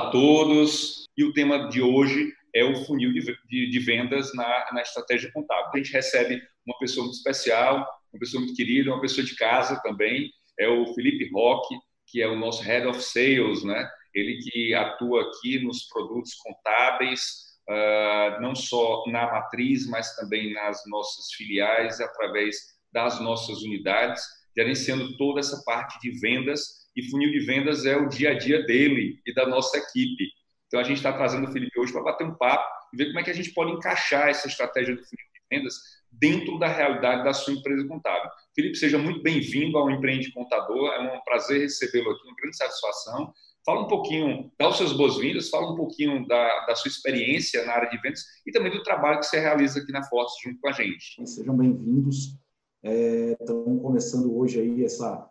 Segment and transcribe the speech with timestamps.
[0.00, 1.04] A todos.
[1.14, 5.30] E o tema de hoje é o funil de, de, de vendas na, na estratégia
[5.30, 5.70] contábil.
[5.74, 9.78] A gente recebe uma pessoa muito especial, uma pessoa muito querida, uma pessoa de casa
[9.82, 10.30] também.
[10.58, 11.74] É o Felipe Roque,
[12.06, 13.86] que é o nosso Head of Sales, né?
[14.14, 17.20] Ele que atua aqui nos produtos contábeis,
[17.68, 22.56] uh, não só na matriz, mas também nas nossas filiais, através
[22.90, 24.22] das nossas unidades,
[24.56, 26.79] gerenciando toda essa parte de vendas.
[26.96, 30.24] E funil de vendas é o dia a dia dele e da nossa equipe.
[30.66, 33.18] Então, a gente está trazendo o Felipe hoje para bater um papo e ver como
[33.20, 35.74] é que a gente pode encaixar essa estratégia do funil de vendas
[36.10, 38.30] dentro da realidade da sua empresa contábil.
[38.54, 40.92] Felipe, seja muito bem-vindo ao Empreende Contador.
[40.92, 43.32] É um prazer recebê-lo aqui, uma grande satisfação.
[43.64, 47.74] Fala um pouquinho, dá os seus boas-vindas, fala um pouquinho da, da, sua experiência na
[47.74, 50.68] área de vendas e também do trabalho que você realiza aqui na Forte junto com
[50.68, 51.26] a gente.
[51.26, 52.38] Sejam bem-vindos.
[52.82, 55.29] É, estamos começando hoje aí essa,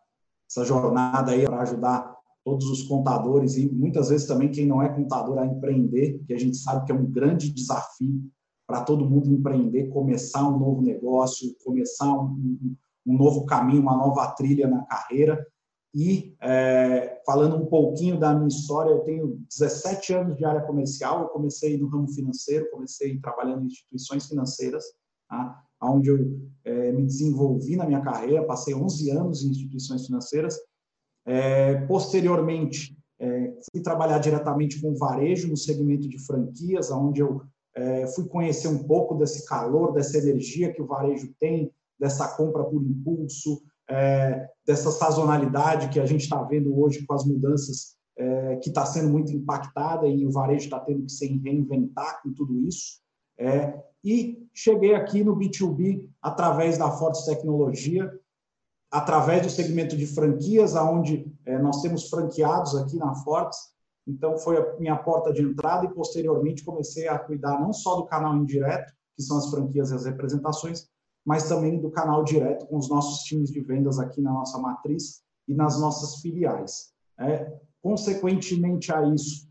[0.50, 4.90] essa jornada aí para ajudar todos os contadores e muitas vezes também quem não é
[4.90, 8.24] contador a empreender, que a gente sabe que é um grande desafio
[8.66, 12.76] para todo mundo empreender, começar um novo negócio, começar um,
[13.06, 15.46] um novo caminho, uma nova trilha na carreira.
[15.94, 21.22] E é, falando um pouquinho da minha história, eu tenho 17 anos de área comercial.
[21.22, 24.84] Eu comecei no ramo financeiro, comecei trabalhando em instituições financeiras,
[25.28, 25.64] tá?
[25.82, 26.18] Onde eu
[26.66, 28.46] é, me desenvolvi na minha carreira.
[28.46, 30.58] Passei 11 anos em instituições financeiras.
[31.26, 37.42] É, posteriormente, é, fui trabalhar diretamente com varejo no segmento de franquias, onde eu
[37.76, 42.64] é, fui conhecer um pouco desse calor, dessa energia que o varejo tem, dessa compra
[42.64, 48.58] por impulso, é, dessa sazonalidade que a gente está vendo hoje com as mudanças é,
[48.58, 52.60] que está sendo muito impactada e o varejo está tendo que se reinventar com tudo
[52.60, 53.00] isso.
[53.38, 58.12] É, e cheguei aqui no B2B através da Fortes Tecnologia,
[58.92, 63.60] através do segmento de franquias, aonde é, nós temos franqueados aqui na Fortes.
[64.08, 68.06] Então, foi a minha porta de entrada e, posteriormente, comecei a cuidar não só do
[68.06, 70.88] canal indireto, que são as franquias e as representações,
[71.26, 75.22] mas também do canal direto com os nossos times de vendas aqui na nossa matriz
[75.48, 76.92] e nas nossas filiais.
[77.20, 79.48] É, consequentemente a isso,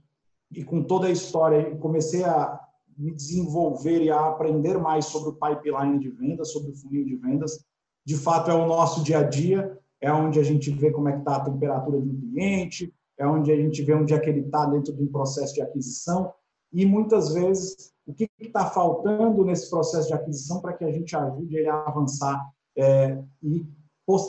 [0.51, 2.59] e com toda a história, comecei a
[2.99, 7.17] me desenvolver e a aprender mais sobre o pipeline de vendas, sobre o funil de
[7.17, 7.65] vendas.
[8.05, 11.13] De fato, é o nosso dia a dia, é onde a gente vê como é
[11.13, 14.41] que está a temperatura do cliente, é onde a gente vê onde é que ele
[14.41, 16.33] está dentro de um processo de aquisição
[16.73, 21.15] e muitas vezes o que está faltando nesse processo de aquisição para que a gente
[21.17, 22.41] ajude ele a avançar
[22.77, 23.67] é, e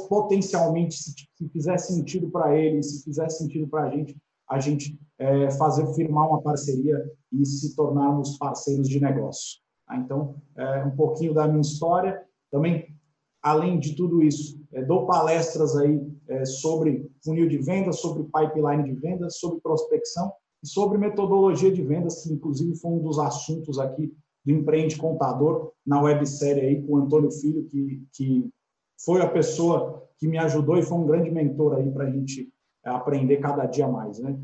[0.10, 4.18] potencialmente, se, se fizer sentido para ele, se fizer sentido para a gente,
[4.50, 7.02] a gente é, fazer firmar uma parceria
[7.32, 9.60] e se tornarmos parceiros de negócio.
[9.88, 9.98] Tá?
[9.98, 12.22] Então, é, um pouquinho da minha história.
[12.52, 12.96] Também,
[13.42, 18.84] além de tudo isso, é, dou palestras aí é, sobre funil de vendas, sobre pipeline
[18.84, 20.32] de vendas, sobre prospecção
[20.64, 24.14] e sobre metodologia de vendas, que inclusive foi um dos assuntos aqui
[24.46, 28.50] do Empreende Contador, na websérie aí com o Antônio Filho, que, que
[29.04, 32.52] foi a pessoa que me ajudou e foi um grande mentor aí para a gente
[32.84, 34.38] aprender cada dia mais, né?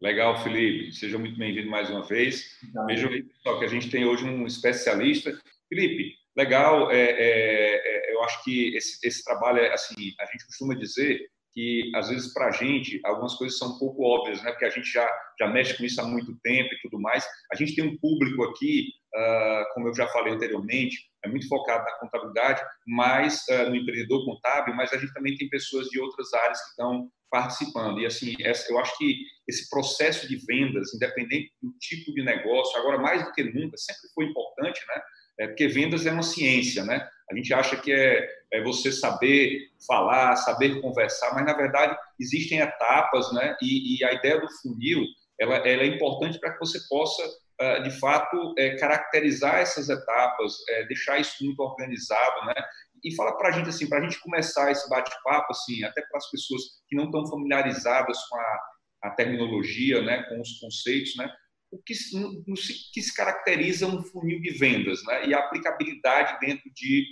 [0.00, 0.92] Legal, Felipe.
[0.92, 2.56] Seja muito bem-vindo mais uma vez.
[2.86, 5.36] Veja aí, pessoal, que a gente tem hoje um especialista.
[5.68, 6.90] Felipe, legal.
[6.92, 11.28] É, é, é, eu acho que esse, esse trabalho, é assim, a gente costuma dizer
[11.52, 14.52] que às vezes para a gente algumas coisas são um pouco óbvias, né?
[14.52, 15.08] Porque a gente já
[15.40, 17.26] já mexe com isso há muito tempo e tudo mais.
[17.52, 21.84] A gente tem um público aqui, uh, como eu já falei anteriormente, é muito focado
[21.84, 26.32] na contabilidade, mas uh, no empreendedor contábil, mas a gente também tem pessoas de outras
[26.34, 28.00] áreas que estão participando.
[28.00, 29.16] E assim, eu acho que
[29.48, 34.08] esse processo de vendas, independente do tipo de negócio, agora mais do que nunca, sempre
[34.14, 35.02] foi importante, né?
[35.40, 37.08] É, porque vendas é uma ciência, né?
[37.30, 42.58] A gente acha que é, é, você saber falar, saber conversar, mas na verdade existem
[42.58, 43.56] etapas, né?
[43.62, 45.04] E, e a ideia do funil
[45.40, 47.22] ela, ela é importante para que você possa,
[47.60, 52.54] uh, de fato, é, caracterizar essas etapas, é, deixar isso muito organizado, né?
[53.04, 56.18] E fala para a gente assim, para a gente começar esse bate-papo, assim, até para
[56.18, 58.60] as pessoas que não estão familiarizadas com a,
[59.04, 60.22] a terminologia, né?
[60.24, 61.30] Com os conceitos, né?
[61.70, 62.54] o que, no,
[62.92, 65.26] que se caracteriza um funil de vendas né?
[65.26, 67.06] e a aplicabilidade dentro de,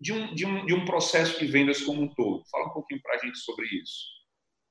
[0.00, 2.44] de, um, de, um, de um processo de vendas como um todo.
[2.50, 4.06] Fala um pouquinho para a gente sobre isso.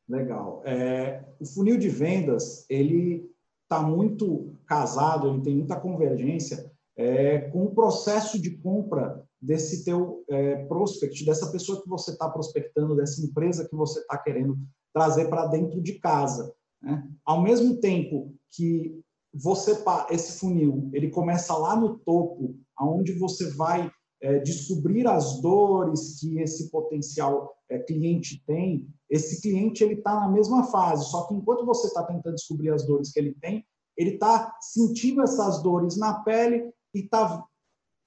[0.07, 0.61] Legal.
[0.65, 3.29] É, o funil de vendas ele
[3.63, 10.23] está muito casado, ele tem muita convergência é, com o processo de compra desse teu
[10.29, 14.57] é, prospect, dessa pessoa que você está prospectando, dessa empresa que você está querendo
[14.93, 16.53] trazer para dentro de casa.
[16.81, 17.03] Né?
[17.25, 19.01] Ao mesmo tempo que
[19.33, 23.89] você esse funil ele começa lá no topo, aonde você vai
[24.21, 30.29] é, descobrir as dores que esse potencial é, cliente tem, esse cliente ele está na
[30.29, 33.65] mesma fase, só que enquanto você está tentando descobrir as dores que ele tem,
[33.97, 37.43] ele está sentindo essas dores na pele e está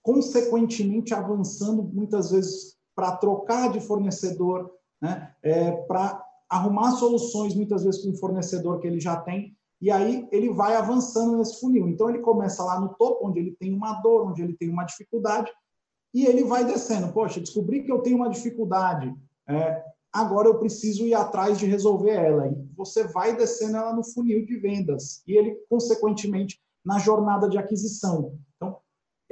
[0.05, 4.71] consequentemente avançando muitas vezes para trocar de fornecedor,
[5.03, 5.35] né?
[5.43, 10.29] É, para arrumar soluções muitas vezes com o fornecedor que ele já tem e aí
[10.31, 11.89] ele vai avançando nesse funil.
[11.89, 14.85] Então ele começa lá no topo, onde ele tem uma dor, onde ele tem uma
[14.85, 15.51] dificuldade,
[16.13, 17.13] e ele vai descendo.
[17.13, 19.13] Poxa, descobri que eu tenho uma dificuldade.
[19.49, 22.47] É, agora eu preciso ir atrás de resolver ela.
[22.47, 27.59] E você vai descendo ela no funil de vendas e ele, consequentemente, na jornada de
[27.59, 28.39] aquisição.
[28.57, 28.79] Então,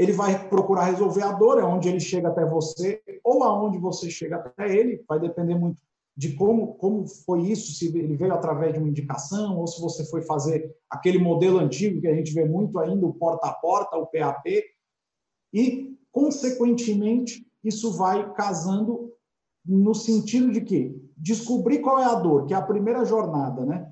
[0.02, 4.10] ele vai procurar resolver a dor, é onde ele chega até você ou aonde você
[4.10, 5.78] chega até ele, vai depender muito
[6.14, 10.04] de como, como foi isso, se ele veio através de uma indicação ou se você
[10.04, 13.96] foi fazer aquele modelo antigo que a gente vê muito ainda, o porta a porta,
[13.96, 14.46] o PAP,
[15.54, 19.10] e Consequentemente, isso vai casando
[19.64, 23.90] no sentido de que descobrir qual é a dor, que é a primeira jornada, né?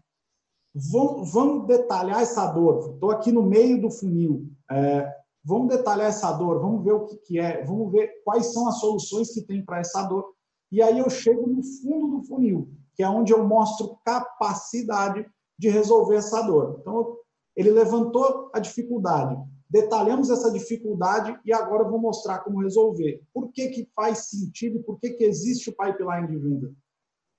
[0.75, 2.93] Vamos, detalhar essa dor.
[2.95, 4.49] Estou aqui no meio do funil.
[4.71, 5.11] É,
[5.45, 8.79] vamos detalhar essa dor, vamos ver o que, que é, vamos ver quais são as
[8.79, 10.25] soluções que tem para essa dor.
[10.71, 15.27] E aí eu chego no fundo do funil, que é onde eu mostro capacidade
[15.59, 16.79] de resolver essa dor.
[16.81, 17.17] Então,
[17.57, 19.37] ele levantou a dificuldade
[19.71, 23.23] detalhamos essa dificuldade e agora vou mostrar como resolver.
[23.33, 26.73] Por que, que faz sentido, por que, que existe o pipeline de venda?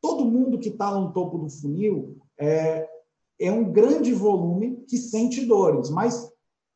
[0.02, 2.88] Todo mundo que está no topo do funil é,
[3.40, 6.31] é um grande volume que sente dores, mas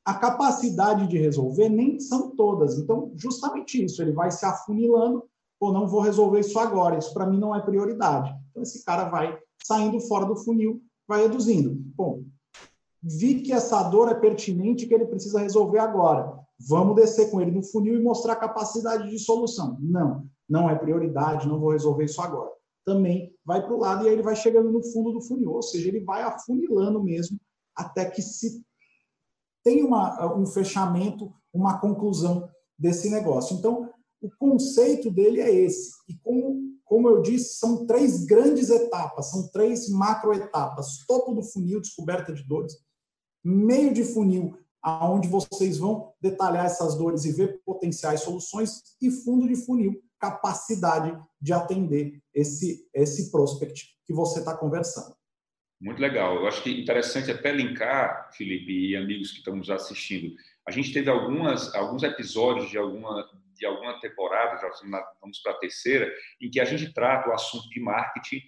[0.06, 2.78] a capacidade de resolver nem são todas.
[2.78, 5.24] Então, justamente isso, ele vai se afunilando,
[5.60, 8.31] ou não vou resolver isso agora, isso para mim não é prioridade.
[8.52, 11.74] Então, esse cara vai saindo fora do funil, vai reduzindo.
[11.96, 12.24] Bom,
[13.02, 16.40] vi que essa dor é pertinente que ele precisa resolver agora.
[16.60, 19.78] Vamos descer com ele no funil e mostrar a capacidade de solução.
[19.81, 22.52] Não, não é prioridade, não vou resolver isso agora.
[22.86, 25.63] Também vai para o lado e aí ele vai chegando no fundo do funil, ou
[25.63, 27.40] seja, ele vai afunilando mesmo
[27.75, 28.63] até que se
[29.66, 32.48] tenha uma, um fechamento, uma conclusão
[32.78, 33.58] desse negócio.
[33.58, 33.90] Então,
[34.22, 35.92] o conceito dele é esse.
[36.08, 41.00] E como, como eu disse, são três grandes etapas, são três macroetapas.
[41.08, 42.76] Topo do funil, descoberta de dores
[43.46, 49.48] meio de funil, aonde vocês vão detalhar essas dores e ver potenciais soluções, e fundo
[49.48, 55.16] de funil, capacidade de atender esse, esse prospect que você está conversando.
[55.80, 56.36] Muito legal.
[56.36, 60.36] Eu acho que interessante até linkar, Felipe e amigos que estão nos assistindo.
[60.68, 64.69] A gente teve algumas, alguns episódios de alguma, de alguma temporada, já
[65.22, 66.12] vamos para a terceira,
[66.42, 68.42] em que a gente trata o assunto de marketing,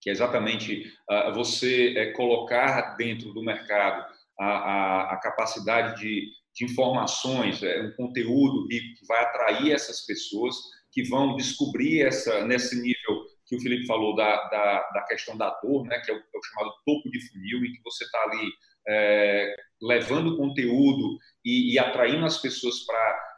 [0.00, 4.04] que é exatamente uh, você uh, colocar dentro do mercado
[4.38, 10.02] a, a, a capacidade de, de informações, é, um conteúdo rico que vai atrair essas
[10.06, 10.54] pessoas
[10.92, 15.50] que vão descobrir essa nesse nível que o Felipe falou da, da, da questão da
[15.62, 18.22] dor, né, que é o, é o, chamado topo de funil, em que você está
[18.22, 18.50] ali
[18.88, 23.34] é, levando conteúdo e, e, atraindo as pessoas para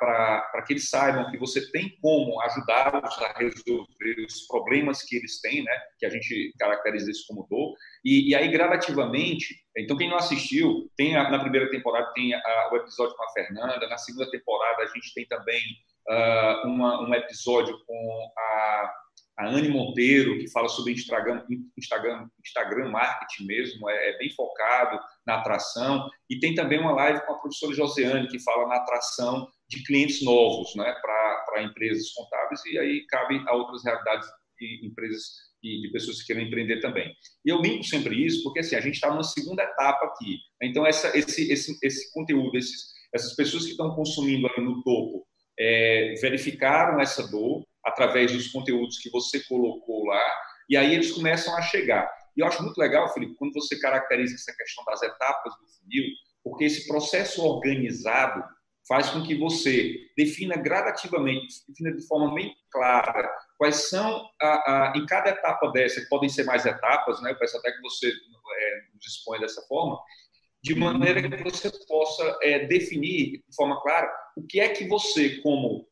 [0.00, 5.40] para que eles saibam que você tem como ajudá-los a resolver os problemas que eles
[5.40, 5.72] têm, né?
[5.98, 7.74] que a gente caracteriza isso como dor,
[8.04, 12.70] e, e aí gradativamente, então quem não assistiu, tem a, na primeira temporada tem a,
[12.72, 15.60] o episódio com a Fernanda, na segunda temporada a gente tem também
[16.08, 18.92] uh, uma, um episódio com a
[19.38, 21.44] a Anne Monteiro, que fala sobre Instagram,
[21.78, 26.10] Instagram, Instagram marketing mesmo, é, é, bem focado na atração.
[26.28, 30.24] E tem também uma live com a professora Josiane, que fala na atração de clientes
[30.24, 34.26] novos né, para empresas contábeis, e aí cabe a outras realidades
[34.58, 35.22] de empresas
[35.62, 37.14] e de pessoas que querem empreender também.
[37.44, 40.38] E eu linko sempre isso, porque assim, a gente está numa segunda etapa aqui.
[40.60, 45.28] Então, essa, esse, esse, esse conteúdo, esses, essas pessoas que estão consumindo ali no topo,
[45.58, 50.22] é, verificaram essa dor, através dos conteúdos que você colocou lá,
[50.68, 52.08] e aí eles começam a chegar.
[52.36, 56.04] E eu acho muito legal, Felipe, quando você caracteriza essa questão das etapas do funil,
[56.44, 58.44] porque esse processo organizado
[58.86, 64.92] faz com que você defina gradativamente, defina de forma bem clara quais são, a, a,
[64.96, 67.32] em cada etapa dessa, que podem ser mais etapas, né?
[67.32, 70.00] eu peço até que você é, nos exponha dessa forma,
[70.62, 75.40] de maneira que você possa é, definir de forma clara o que é que você,
[75.40, 75.86] como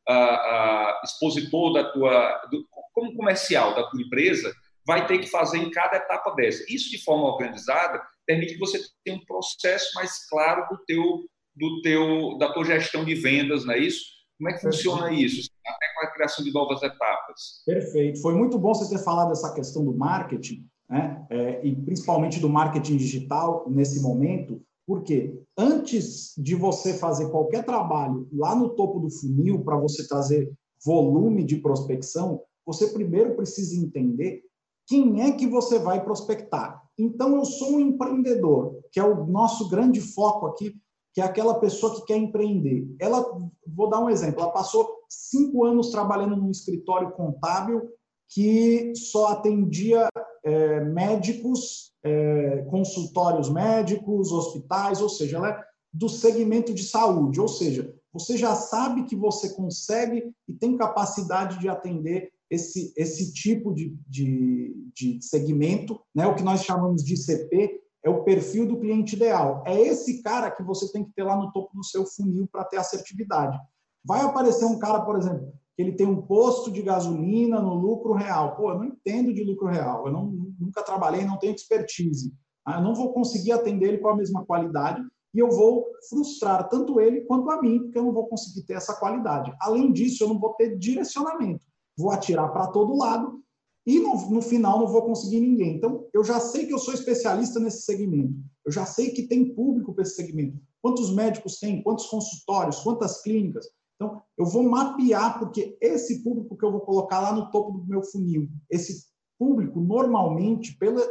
[1.05, 4.53] expositor da tua, do, como comercial da tua empresa,
[4.87, 6.65] vai ter que fazer em cada etapa dessa.
[6.69, 11.81] Isso de forma organizada permite que você tenha um processo mais claro do teu, do
[11.83, 14.05] teu, da tua gestão de vendas, não é isso?
[14.39, 15.51] Como é que funciona isso?
[15.67, 17.63] Até com a criação de novas etapas.
[17.65, 18.21] Perfeito.
[18.21, 21.27] Foi muito bom você ter falado dessa questão do marketing, né?
[21.31, 28.29] É, e principalmente do marketing digital nesse momento, Porque antes de você fazer qualquer trabalho
[28.33, 30.53] lá no topo do funil para você trazer
[30.85, 34.43] volume de prospecção, você primeiro precisa entender
[34.87, 36.81] quem é que você vai prospectar.
[36.97, 40.77] Então, eu sou um empreendedor, que é o nosso grande foco aqui,
[41.13, 42.87] que é aquela pessoa que quer empreender.
[43.01, 43.27] Ela,
[43.67, 47.83] vou dar um exemplo, ela passou cinco anos trabalhando num escritório contábil
[48.29, 50.09] que só atendia
[50.45, 57.49] é, médicos, é, consultórios médicos, hospitais, ou seja, ela é do segmento de saúde, ou
[57.49, 63.75] seja, você já sabe que você consegue e tem capacidade de atender esse, esse tipo
[63.75, 66.27] de, de, de segmento, né?
[66.27, 69.65] o que nós chamamos de CP, é o perfil do cliente ideal.
[69.67, 72.65] É esse cara que você tem que ter lá no topo do seu funil para
[72.65, 73.59] ter assertividade.
[74.05, 78.15] Vai aparecer um cara, por exemplo, que ele tem um posto de gasolina no lucro
[78.15, 78.57] real.
[78.57, 80.27] Pô, eu não entendo de lucro real, eu não,
[80.59, 82.33] nunca trabalhei, não tenho expertise.
[82.65, 85.03] Ah, eu não vou conseguir atender ele com a mesma qualidade
[85.35, 88.75] e eu vou frustrar tanto ele quanto a mim, porque eu não vou conseguir ter
[88.75, 89.55] essa qualidade.
[89.61, 91.65] Além disso, eu não vou ter direcionamento
[91.97, 93.43] vou atirar para todo lado
[93.87, 95.77] e no, no, final não vou conseguir ninguém.
[95.77, 99.55] Então, eu já sei que eu sou especialista nesse segmento, eu já sei que tem
[99.55, 100.61] público para esse segmento.
[100.83, 103.67] Quantos médicos tem, quantos consultórios, quantas clínicas.
[103.97, 107.87] Então, eu vou mapear, porque esse público que eu vou colocar lá no topo do
[107.87, 109.07] meu funil, esse
[109.39, 111.03] público, normalmente, pela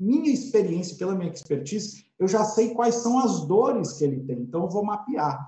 [0.00, 4.40] minha experiência, pela minha expertise, eu já sei quais são as dores que ele tem.
[4.40, 5.46] Então, eu vou mapear.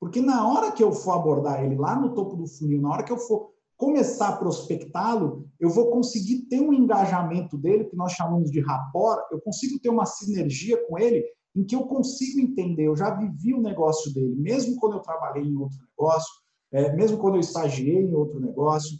[0.00, 3.04] Porque na hora que eu for abordar ele lá no topo do funil, na hora
[3.04, 8.12] que eu for começar a prospectá-lo, eu vou conseguir ter um engajamento dele, que nós
[8.12, 12.86] chamamos de rapport, eu consigo ter uma sinergia com ele, em que eu consigo entender,
[12.86, 16.32] eu já vivi o negócio dele, mesmo quando eu trabalhei em outro negócio,
[16.72, 18.98] é, mesmo quando eu estagiei em outro negócio.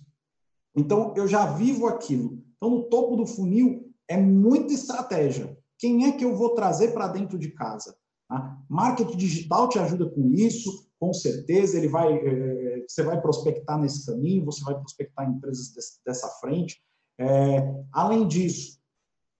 [0.77, 2.39] Então, eu já vivo aquilo.
[2.57, 5.57] Então, no topo do funil, é muita estratégia.
[5.79, 7.97] Quem é que eu vou trazer para dentro de casa?
[8.29, 8.59] Tá?
[8.69, 14.07] Marketing digital te ajuda com isso, com certeza ele vai, é, você vai prospectar nesse
[14.07, 15.73] caminho, você vai prospectar empresas
[16.05, 16.81] dessa frente.
[17.19, 18.79] É, além disso,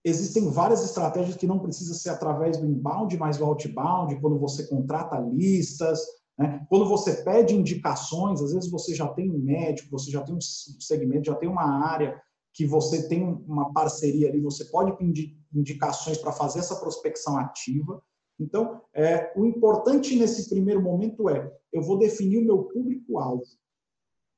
[0.05, 4.67] existem várias estratégias que não precisa ser através do inbound, mas do outbound, quando você
[4.67, 6.01] contrata listas,
[6.39, 6.65] né?
[6.69, 10.41] quando você pede indicações, às vezes você já tem um médico, você já tem um
[10.41, 12.21] segmento, já tem uma área
[12.53, 18.03] que você tem uma parceria ali, você pode pedir indicações para fazer essa prospecção ativa.
[18.39, 23.45] Então, é, o importante nesse primeiro momento é eu vou definir o meu público-alvo.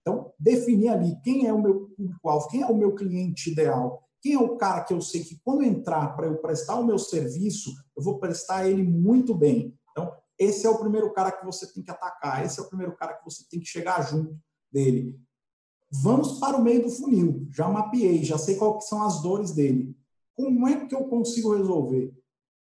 [0.03, 4.33] Então, definir ali quem é o meu público-alvo, quem é o meu cliente ideal, quem
[4.33, 7.75] é o cara que eu sei que quando entrar para eu prestar o meu serviço,
[7.95, 9.79] eu vou prestar ele muito bem.
[9.91, 12.97] Então, esse é o primeiro cara que você tem que atacar, esse é o primeiro
[12.97, 14.35] cara que você tem que chegar junto
[14.73, 15.21] dele.
[15.93, 17.47] Vamos para o meio do funil.
[17.51, 19.95] Já mapeei, já sei quais são as dores dele.
[20.35, 22.11] Como é que eu consigo resolver?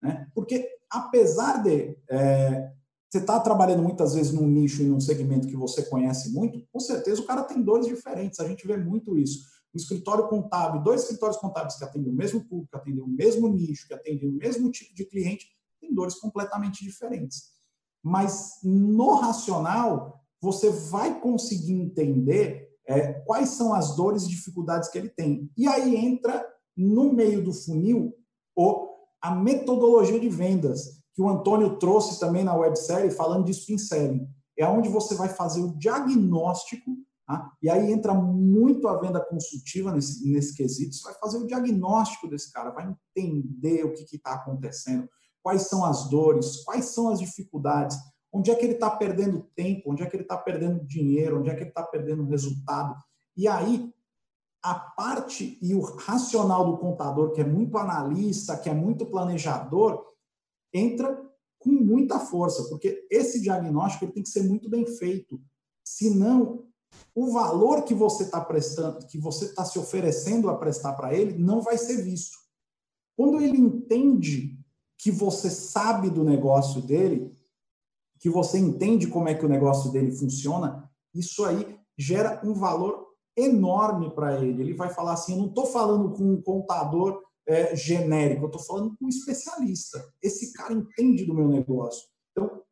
[0.00, 0.30] Né?
[0.36, 2.72] Porque apesar de é,
[3.10, 6.64] você estar tá trabalhando muitas vezes num nicho e num segmento que você conhece muito,
[6.72, 8.38] com certeza o cara tem dores diferentes.
[8.38, 9.57] A gente vê muito isso.
[9.74, 13.48] Um escritório contábil, dois escritórios contábeis que atendem o mesmo público, que atendem o mesmo
[13.48, 15.46] nicho, que atendem o mesmo tipo de cliente,
[15.80, 17.50] têm dores completamente diferentes.
[18.02, 24.96] Mas no racional, você vai conseguir entender é, quais são as dores e dificuldades que
[24.96, 25.50] ele tem.
[25.56, 26.46] E aí entra
[26.76, 28.14] no meio do funil
[28.56, 28.88] o
[29.20, 34.28] a metodologia de vendas, que o Antônio trouxe também na websérie, falando de spin selling.
[34.56, 36.96] É onde você vai fazer o diagnóstico,
[37.28, 37.52] tá?
[37.62, 40.94] e aí entra muito a venda consultiva nesse, nesse quesito.
[40.94, 45.08] Você vai fazer o diagnóstico desse cara, vai entender o que está acontecendo,
[45.42, 47.96] quais são as dores, quais são as dificuldades,
[48.32, 51.50] onde é que ele está perdendo tempo, onde é que ele está perdendo dinheiro, onde
[51.50, 52.96] é que ele está perdendo resultado.
[53.36, 53.92] E aí
[54.62, 60.04] a parte e o racional do contador, que é muito analista, que é muito planejador,
[60.72, 61.16] entra
[61.58, 65.40] com muita força, porque esse diagnóstico ele tem que ser muito bem feito.
[65.84, 66.67] Senão,
[67.14, 71.36] o valor que você está prestando, que você está se oferecendo a prestar para ele,
[71.36, 72.38] não vai ser visto.
[73.16, 74.58] Quando ele entende
[74.96, 77.32] que você sabe do negócio dele,
[78.20, 83.08] que você entende como é que o negócio dele funciona, isso aí gera um valor
[83.36, 84.62] enorme para ele.
[84.62, 88.62] Ele vai falar assim: eu não estou falando com um contador é, genérico, eu estou
[88.62, 90.04] falando com um especialista.
[90.22, 92.06] Esse cara entende do meu negócio.
[92.32, 92.62] Então,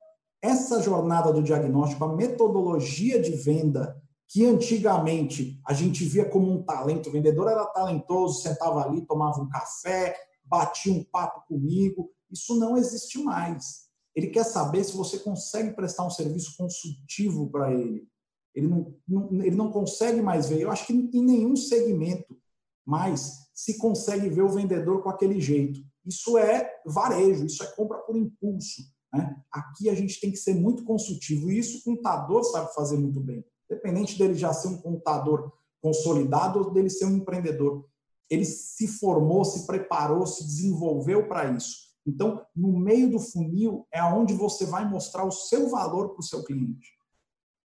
[0.42, 6.62] essa jornada do diagnóstico, a metodologia de venda, que antigamente a gente via como um
[6.62, 12.58] talento, o vendedor era talentoso, sentava ali, tomava um café, batia um papo comigo, isso
[12.58, 13.86] não existe mais.
[14.14, 18.08] Ele quer saber se você consegue prestar um serviço consultivo para ele.
[18.54, 20.60] Ele não, não, ele não consegue mais ver.
[20.60, 22.36] Eu acho que em nenhum segmento
[22.84, 25.80] mais se consegue ver o vendedor com aquele jeito.
[26.04, 28.82] Isso é varejo, isso é compra por impulso.
[29.12, 29.36] Né?
[29.50, 33.20] Aqui a gente tem que ser muito consultivo, e isso o contador sabe fazer muito
[33.20, 33.44] bem.
[33.70, 37.86] Independente dele já ser um contador consolidado ou dele ser um empreendedor.
[38.28, 41.86] Ele se formou, se preparou, se desenvolveu para isso.
[42.06, 46.24] Então, no meio do funil é onde você vai mostrar o seu valor para o
[46.24, 46.96] seu cliente.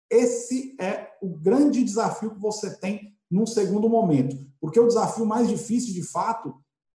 [0.09, 4.35] Esse é o grande desafio que você tem num segundo momento.
[4.59, 6.53] Porque o desafio mais difícil, de fato,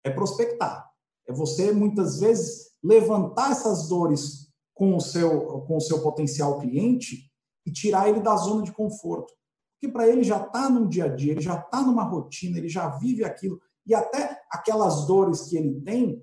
[0.04, 0.90] é prospectar.
[1.28, 7.29] É você, muitas vezes, levantar essas dores com o seu, com o seu potencial cliente
[7.70, 9.34] e tirar ele da zona de conforto.
[9.80, 12.68] Porque para ele já está no dia a dia, ele já está numa rotina, ele
[12.68, 13.62] já vive aquilo.
[13.86, 16.22] E até aquelas dores que ele tem,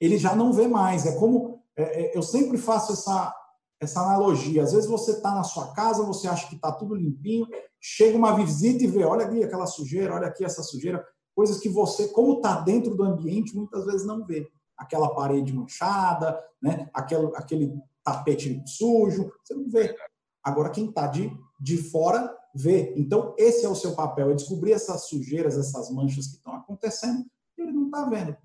[0.00, 1.06] ele já não vê mais.
[1.06, 1.62] É como.
[1.76, 3.34] É, é eu sempre faço essa,
[3.80, 4.62] essa analogia.
[4.62, 7.46] Às vezes você está na sua casa, você acha que está tudo limpinho,
[7.80, 11.04] chega uma visita e vê, olha aqui aquela sujeira, olha aqui essa sujeira,
[11.34, 14.50] coisas que você, como está dentro do ambiente, muitas vezes não vê.
[14.76, 16.90] Aquela parede manchada, né?
[16.92, 19.94] aquele, aquele tapete sujo, você não vê.
[20.50, 21.30] Agora, quem está de,
[21.60, 22.94] de fora vê.
[22.96, 27.24] Então, esse é o seu papel, é descobrir essas sujeiras, essas manchas que estão acontecendo,
[27.56, 28.36] ele não está vendo.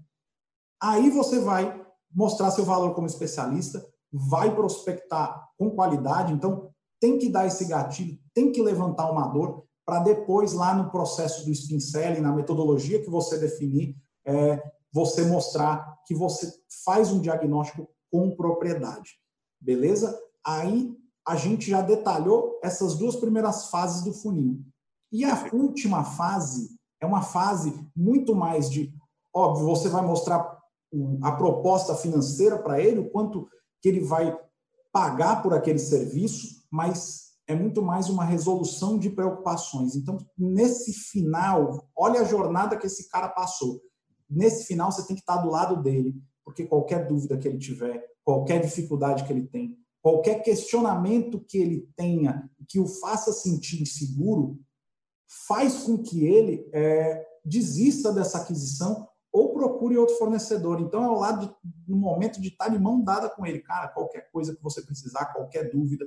[0.82, 1.84] Aí você vai
[2.14, 6.70] mostrar seu valor como especialista, vai prospectar com qualidade, então
[7.00, 11.46] tem que dar esse gatilho, tem que levantar uma dor para depois, lá no processo
[11.46, 13.96] do spin selling, na metodologia que você definir,
[14.26, 16.52] é, você mostrar que você
[16.84, 19.12] faz um diagnóstico com propriedade.
[19.60, 20.18] Beleza?
[20.44, 20.96] Aí
[21.28, 24.64] a gente já detalhou essas duas primeiras fases do funil.
[25.12, 28.94] E a última fase é uma fase muito mais de,
[29.34, 30.60] óbvio, você vai mostrar
[31.22, 33.48] a proposta financeira para ele, o quanto
[33.82, 34.38] que ele vai
[34.92, 39.96] pagar por aquele serviço, mas é muito mais uma resolução de preocupações.
[39.96, 43.82] Então, nesse final, olha a jornada que esse cara passou.
[44.30, 48.04] Nesse final, você tem que estar do lado dele, porque qualquer dúvida que ele tiver,
[48.24, 54.60] qualquer dificuldade que ele tem, qualquer questionamento que ele tenha que o faça sentir inseguro,
[55.48, 60.80] faz com que ele é, desista dessa aquisição ou procure outro fornecedor.
[60.80, 61.56] Então, é o lado de,
[61.88, 63.62] no momento de estar de mão dada com ele.
[63.62, 66.06] Cara, qualquer coisa que você precisar, qualquer dúvida.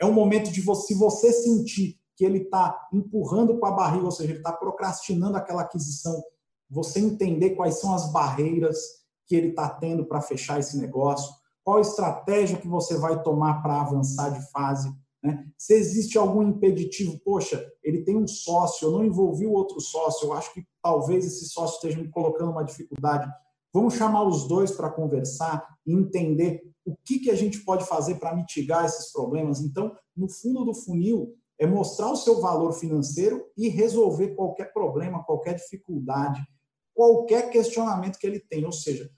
[0.00, 4.04] É um momento de você, se você sentir que ele está empurrando com a barriga,
[4.04, 6.22] ou seja, ele está procrastinando aquela aquisição,
[6.70, 8.78] você entender quais são as barreiras
[9.26, 13.80] que ele está tendo para fechar esse negócio, qual estratégia que você vai tomar para
[13.80, 15.46] avançar de fase, né?
[15.56, 20.26] Se existe algum impeditivo, poxa, ele tem um sócio, eu não envolvi o outro sócio,
[20.26, 23.30] eu acho que talvez esse sócio esteja me colocando uma dificuldade.
[23.72, 28.16] Vamos chamar os dois para conversar e entender o que, que a gente pode fazer
[28.16, 29.60] para mitigar esses problemas.
[29.60, 35.22] Então, no fundo do funil, é mostrar o seu valor financeiro e resolver qualquer problema,
[35.22, 36.42] qualquer dificuldade,
[36.92, 38.64] qualquer questionamento que ele tem.
[38.64, 39.08] Ou seja,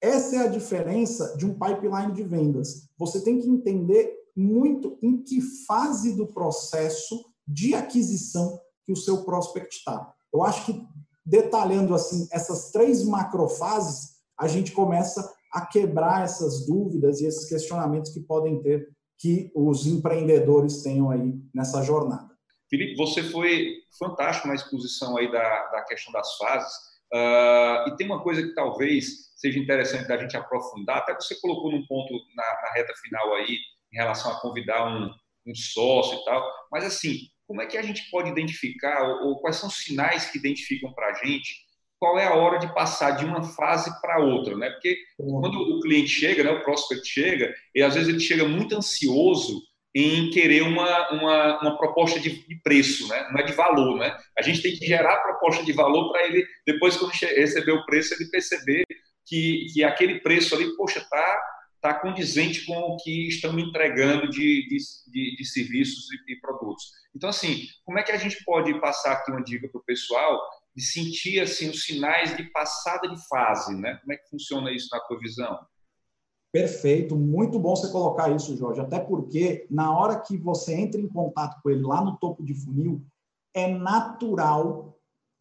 [0.00, 2.88] essa é a diferença de um pipeline de vendas.
[2.98, 9.24] Você tem que entender muito em que fase do processo de aquisição que o seu
[9.24, 10.12] prospect está.
[10.32, 10.82] Eu acho que
[11.24, 18.12] detalhando assim essas três macrofases, a gente começa a quebrar essas dúvidas e esses questionamentos
[18.12, 18.86] que podem ter
[19.18, 22.28] que os empreendedores tenham aí nessa jornada.
[22.68, 26.72] Felipe, você foi fantástico na exposição aí da, da questão das fases.
[27.12, 31.70] Uh, e tem uma coisa que talvez seja interessante da gente aprofundar, até você colocou
[31.70, 33.58] num ponto na, na reta final aí,
[33.92, 35.10] em relação a convidar um,
[35.46, 36.44] um sócio e tal.
[36.72, 40.30] Mas, assim, como é que a gente pode identificar, ou, ou quais são os sinais
[40.30, 41.66] que identificam para a gente
[41.98, 44.70] qual é a hora de passar de uma fase para outra, né?
[44.70, 48.76] Porque quando o cliente chega, né, o prospect chega, e às vezes ele chega muito
[48.76, 49.62] ansioso
[49.94, 53.28] em querer uma, uma, uma proposta de, de, preço, né?
[53.32, 54.14] Não é de valor, né?
[54.38, 58.12] A gente tem que gerar proposta de valor para ele, depois quando receber o preço,
[58.14, 58.84] ele perceber
[59.26, 61.42] que, que aquele preço ali, poxa, tá
[61.86, 64.76] está condizente com o que estão entregando de, de,
[65.08, 66.90] de, de serviços e, e, produtos.
[67.14, 70.40] Então, assim, como é que a gente pode passar aqui uma dica para o pessoal
[70.74, 73.96] de sentir assim os sinais de passada de fase, né?
[73.96, 75.58] Como é que funciona isso na tua visão?
[76.52, 78.80] Perfeito, muito bom você colocar isso, Jorge.
[78.80, 82.54] Até porque na hora que você entra em contato com ele lá no topo de
[82.54, 83.04] funil,
[83.54, 84.98] é natural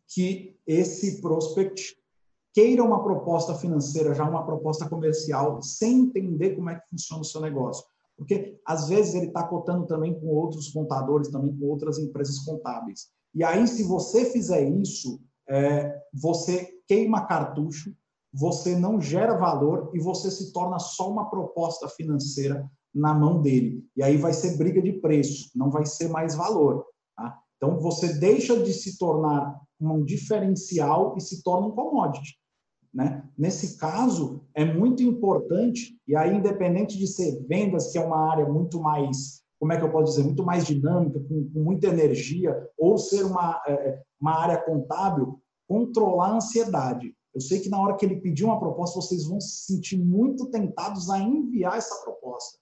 [0.07, 1.95] que esse prospect
[2.55, 7.25] queira uma proposta financeira, já uma proposta comercial, sem entender como é que funciona o
[7.25, 7.85] seu negócio.
[8.17, 13.09] Porque, às vezes, ele está cotando também com outros contadores, também com outras empresas contábeis.
[13.33, 17.93] E aí, se você fizer isso, é, você queima cartucho,
[18.33, 23.85] você não gera valor e você se torna só uma proposta financeira na mão dele.
[23.97, 26.85] E aí vai ser briga de preço, não vai ser mais valor.
[27.17, 27.37] Tá?
[27.57, 32.37] Então, você deixa de se tornar um diferencial e se torna um commodity.
[32.95, 33.21] Né?
[33.37, 38.47] Nesse caso, é muito importante, e aí, independente de ser vendas, que é uma área
[38.47, 42.55] muito mais, como é que eu posso dizer, muito mais dinâmica, com, com muita energia,
[42.77, 47.13] ou ser uma, é, é uma área contábil, controlar a ansiedade.
[47.33, 50.45] Eu sei que na hora que ele pedir uma proposta, vocês vão se sentir muito
[50.45, 52.59] tentados a enviar essa proposta.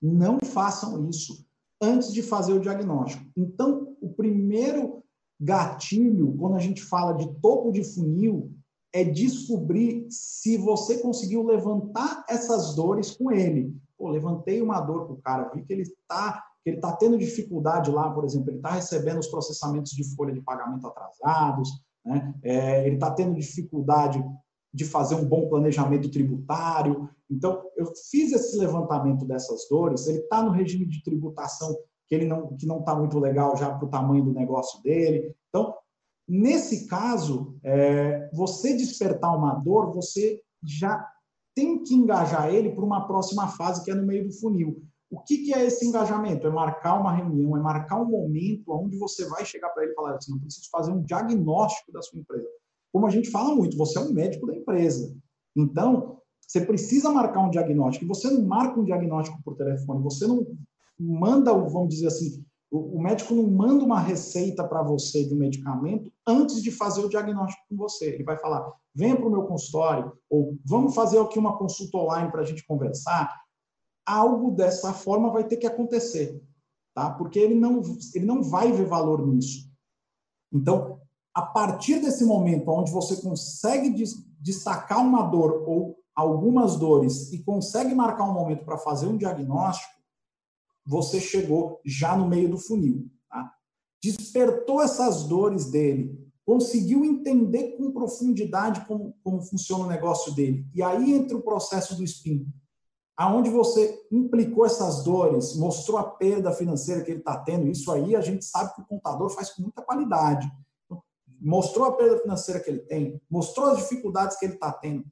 [0.00, 1.44] Não façam isso
[1.82, 3.24] antes de fazer o diagnóstico.
[3.36, 5.02] Então, o primeiro
[5.40, 8.53] gatilho, quando a gente fala de topo de funil,
[8.94, 13.76] é descobrir se você conseguiu levantar essas dores com ele.
[13.98, 17.18] Pô, levantei uma dor para o cara, vi que ele está que ele está tendo
[17.18, 21.68] dificuldade lá, por exemplo, ele está recebendo os processamentos de folha de pagamento atrasados,
[22.02, 22.34] né?
[22.42, 24.24] É, ele está tendo dificuldade
[24.72, 27.10] de fazer um bom planejamento tributário.
[27.30, 30.06] Então, eu fiz esse levantamento dessas dores.
[30.06, 31.76] Ele está no regime de tributação
[32.08, 35.34] que ele não que não está muito legal já para o tamanho do negócio dele.
[35.50, 35.74] Então,
[36.28, 41.06] nesse caso, é, você despertar uma dor, você já
[41.54, 44.82] tem que engajar ele para uma próxima fase que é no meio do funil.
[45.10, 46.46] O que, que, é esse engajamento?
[46.46, 49.94] É marcar uma reunião, é marcar um momento onde você vai chegar para ele e
[49.94, 52.48] falar assim, não preciso fazer um diagnóstico da sua empresa.
[52.92, 55.14] Como a gente fala muito, você é um médico da empresa.
[55.54, 58.04] Então, você precisa marcar um diagnóstico.
[58.04, 60.46] E você não marca um diagnóstico por telefone, você não
[60.98, 62.44] manda, vamos dizer assim,
[62.76, 67.08] o, médico não manda uma receita para você de um medicamento antes de fazer o
[67.08, 68.06] diagnóstico com você.
[68.06, 72.32] Ele vai falar, venha para o meu consultório, ou vamos fazer aqui uma consulta online
[72.32, 73.32] para a gente conversar
[74.04, 76.42] algo dessa forma vai ter que acontecer,
[76.94, 77.10] tá?
[77.10, 77.80] Porque ele não,
[78.14, 79.70] ele não vai ver valor nisso.
[80.52, 81.00] Então,
[81.32, 83.94] a partir desse momento onde você consegue
[84.40, 89.93] destacar uma dor ou algumas dores e consegue marcar um momento para fazer um diagnóstico,
[90.86, 93.10] você chegou já no meio do funil.
[93.28, 93.52] Tá?
[94.02, 100.66] Despertou essas dores dele, conseguiu entender com profundidade como, como funciona o negócio dele.
[100.74, 102.46] E aí entra o processo do spin
[103.16, 108.16] aonde você implicou essas dores, mostrou a perda financeira que ele está tendo, isso aí
[108.16, 110.50] a gente sabe que o contador faz com muita qualidade.
[111.40, 115.04] Mostrou a perda financeira que ele tem, mostrou as dificuldades que ele está tendo,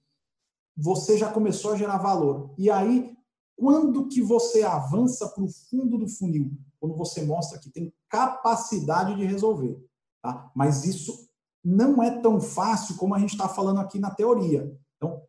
[0.77, 2.55] você já começou a gerar valor.
[2.57, 3.15] E aí,
[3.63, 6.51] quando que você avança para o fundo do funil?
[6.81, 9.81] Quando você mostra que tem capacidade de resolver.
[10.21, 10.51] Tá?
[10.53, 11.29] Mas isso
[11.65, 14.77] não é tão fácil como a gente está falando aqui na teoria.
[14.97, 15.23] Então,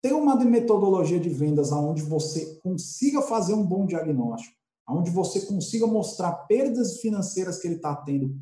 [0.00, 4.56] ter uma metodologia de vendas onde você consiga fazer um bom diagnóstico,
[4.88, 8.38] onde você consiga mostrar perdas financeiras que ele está tendo,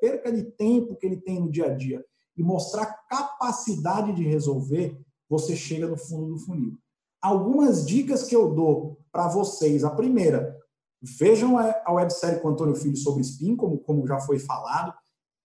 [0.00, 2.04] perca de tempo que ele tem no dia a dia,
[2.36, 4.96] e mostrar capacidade de resolver,
[5.28, 6.78] você chega no fundo do funil.
[7.20, 9.84] Algumas dicas que eu dou para vocês.
[9.84, 10.56] A primeira,
[11.02, 14.92] vejam a websérie com Antônio Filho sobre spin, como, como já foi falado.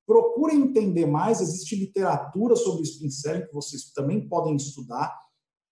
[0.06, 5.14] Procurem entender mais, existe literatura sobre spin selling que vocês também podem estudar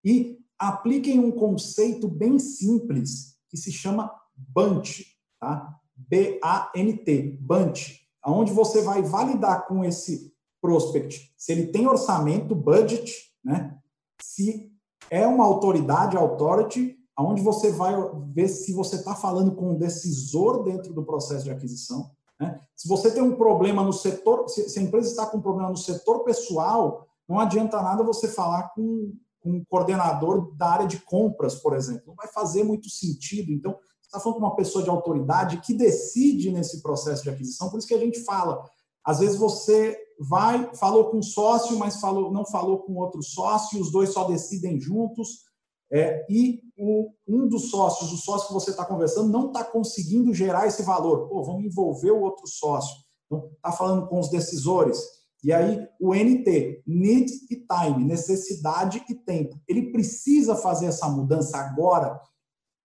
[0.04, 5.02] e apliquem um conceito bem simples que se chama BANT,
[5.40, 5.78] tá?
[5.96, 13.78] B-A-N-T, BANT, onde você vai validar com esse prospect se ele tem orçamento, budget, né?
[14.22, 14.71] Se
[15.12, 17.94] é uma autoridade, authority, onde você vai
[18.34, 22.10] ver se você está falando com um decisor dentro do processo de aquisição.
[22.40, 22.60] Né?
[22.76, 25.78] Se você tem um problema no setor, se a empresa está com um problema no
[25.78, 31.76] setor pessoal, não adianta nada você falar com um coordenador da área de compras, por
[31.76, 32.04] exemplo.
[32.08, 33.52] Não vai fazer muito sentido.
[33.52, 37.70] Então, você está falando com uma pessoa de autoridade que decide nesse processo de aquisição,
[37.70, 38.64] por isso que a gente fala.
[39.04, 43.92] Às vezes você vai, falou com sócio, mas falou, não falou com outro sócio, os
[43.92, 45.46] dois só decidem juntos,
[45.92, 50.34] é, e o, um dos sócios, o sócio que você está conversando, não está conseguindo
[50.34, 51.28] gerar esse valor.
[51.28, 52.96] Pô, vamos envolver o outro sócio.
[53.26, 55.02] Então, está falando com os decisores
[55.44, 59.60] e aí, o NT, need e time, necessidade e tempo.
[59.68, 62.20] Ele precisa fazer essa mudança agora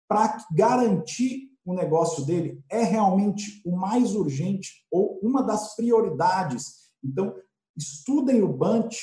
[0.07, 6.84] para garantir o negócio dele é realmente o mais urgente ou uma das prioridades.
[7.05, 7.35] Então,
[7.77, 8.95] estudem o BANT,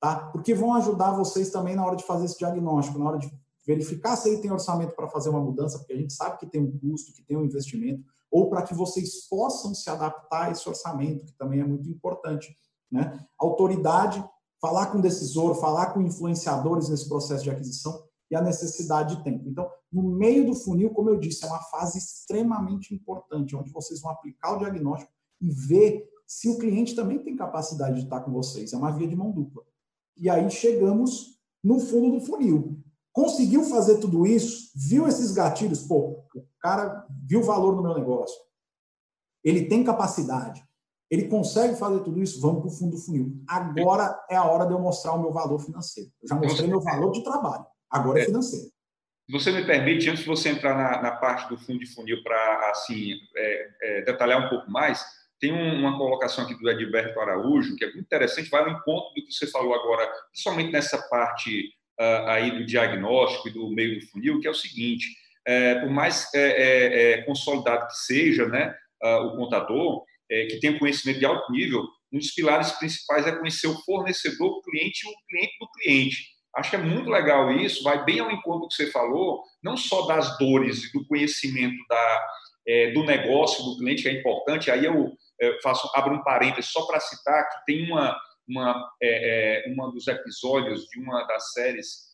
[0.00, 0.30] tá?
[0.32, 3.30] porque vão ajudar vocês também na hora de fazer esse diagnóstico, na hora de
[3.66, 6.60] verificar se ele tem orçamento para fazer uma mudança, porque a gente sabe que tem
[6.60, 10.68] um custo, que tem um investimento, ou para que vocês possam se adaptar a esse
[10.68, 12.56] orçamento, que também é muito importante.
[12.90, 13.24] Né?
[13.38, 14.24] Autoridade,
[14.60, 19.48] falar com decisor, falar com influenciadores nesse processo de aquisição e a necessidade de tempo.
[19.48, 24.00] Então, no meio do funil, como eu disse, é uma fase extremamente importante, onde vocês
[24.00, 28.30] vão aplicar o diagnóstico e ver se o cliente também tem capacidade de estar com
[28.30, 28.72] vocês.
[28.72, 29.64] É uma via de mão dupla.
[30.16, 32.80] E aí chegamos no fundo do funil.
[33.12, 37.94] Conseguiu fazer tudo isso, viu esses gatilhos, pô, o cara viu o valor no meu
[37.94, 38.40] negócio.
[39.42, 40.62] Ele tem capacidade,
[41.10, 42.40] Ele consegue fazer tudo isso?
[42.40, 43.42] Vamos para o fundo do funil.
[43.48, 46.12] Agora é a hora de eu mostrar o meu valor financeiro.
[46.22, 48.66] Eu já mostrei meu valor de trabalho, agora é, é financeiro.
[48.66, 52.22] Se você me permite, antes de você entrar na, na parte do fundo de funil
[52.22, 55.04] para assim, é, é, detalhar um pouco mais,
[55.40, 59.24] tem uma colocação aqui do Edberto Araújo, que é muito interessante, vai ao encontro do
[59.26, 64.06] que você falou agora, principalmente nessa parte uh, aí do diagnóstico e do meio do
[64.08, 65.06] funil, que é o seguinte,
[65.46, 70.60] é, por mais é, é, é consolidado que seja né, uh, o contador, é, que
[70.60, 75.06] tem conhecimento de alto nível, um dos pilares principais é conhecer o fornecedor, o cliente
[75.06, 76.26] e o cliente do cliente.
[76.56, 79.76] Acho que é muito legal isso, vai bem ao encontro do que você falou, não
[79.76, 82.26] só das dores e do conhecimento da,
[82.66, 85.12] é, do negócio do cliente, que é importante, aí eu
[85.62, 88.16] faço, abro um parênteses só para citar que tem uma,
[88.48, 92.10] uma, é, é, uma dos episódios de uma das séries,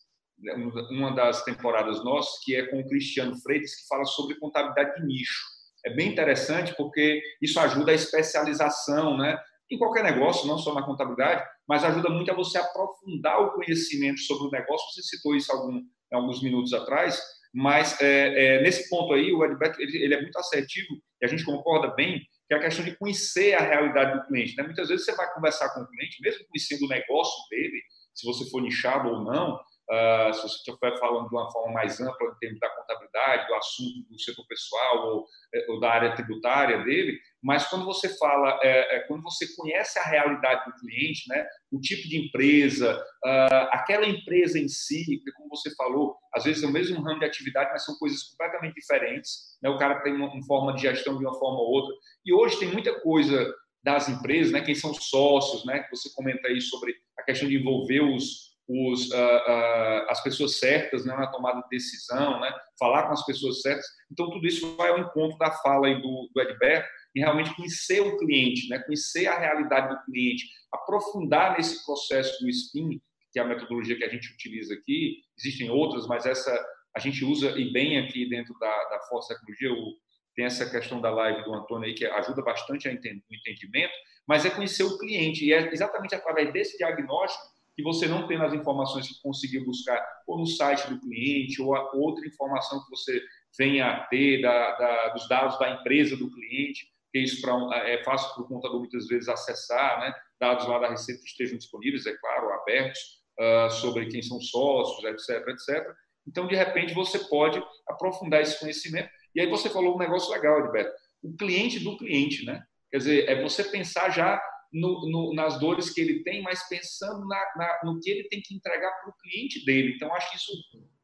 [0.91, 5.05] uma das temporadas nossas, que é com o Cristiano Freitas, que fala sobre contabilidade de
[5.05, 5.43] nicho.
[5.85, 9.37] É bem interessante porque isso ajuda a especialização, né?
[9.69, 14.19] Em qualquer negócio, não só na contabilidade, mas ajuda muito a você aprofundar o conhecimento
[14.21, 14.87] sobre o negócio.
[14.93, 15.81] Você citou isso algum,
[16.13, 17.21] alguns minutos atrás,
[17.57, 21.27] mas é, é, nesse ponto aí, o Edberto ele, ele, é muito assertivo e a
[21.27, 24.55] gente concorda bem que é a questão de conhecer a realidade do cliente.
[24.55, 24.61] Né?
[24.61, 27.81] Muitas vezes você vai conversar com o cliente, mesmo conhecendo o negócio dele,
[28.13, 31.99] se você for nichado ou não, uh, se você estiver falando de uma forma mais
[31.99, 36.15] ampla em termos da contabilidade, do assunto do setor pessoal ou, eh, ou da área
[36.15, 41.23] tributária dele, mas quando você fala, é, é, quando você conhece a realidade do cliente,
[41.29, 46.63] né, o tipo de empresa, uh, aquela empresa em si, como você falou, às vezes
[46.63, 49.57] é o mesmo ramo de atividade, mas são coisas completamente diferentes.
[49.61, 49.69] Né?
[49.69, 51.95] O cara tem uma, uma forma de gestão de uma forma ou outra.
[52.25, 56.47] E hoje tem muita coisa das empresas, né, quem são sócios, né, que você comenta
[56.47, 61.27] aí sobre a questão de envolver os, os, uh, uh, as pessoas certas né, na
[61.27, 63.85] tomada de decisão, né, falar com as pessoas certas.
[64.11, 68.17] Então, tudo isso vai ao encontro da fala do, do Edberto, em realmente conhecer o
[68.17, 73.01] cliente, né, conhecer a realidade do cliente, aprofundar nesse processo do SPIN,
[73.31, 75.17] que é a metodologia que a gente utiliza aqui.
[75.37, 76.51] Existem outras, mas essa
[76.95, 79.71] a gente usa e bem aqui dentro da, da Força Tecnologia.
[79.71, 79.95] O,
[80.35, 83.93] tem essa questão da live do Antônio aí que ajuda bastante a o entendimento,
[84.27, 88.41] mas é conhecer o cliente e é exatamente através desse diagnóstico que você não tem
[88.41, 93.23] as informações que conseguiu buscar ou no site do cliente ou outra informação que você
[93.57, 97.55] venha a ter da, da, dos dados da empresa do cliente que isso pra,
[97.87, 100.13] é fácil para o contador muitas vezes acessar, né?
[100.39, 102.99] dados lá da Receita estejam disponíveis, é claro, abertos,
[103.39, 105.87] uh, sobre quem são sócios, etc, etc.
[106.27, 109.09] Então, de repente, você pode aprofundar esse conhecimento.
[109.33, 110.91] E aí você falou um negócio legal, Edberto,
[111.23, 112.61] o cliente do cliente, né?
[112.91, 114.41] Quer dizer, é você pensar já
[114.79, 118.41] no, no, nas dores que ele tem, mas pensando na, na, no que ele tem
[118.41, 119.93] que entregar para o cliente dele.
[119.95, 120.51] Então, acho que isso,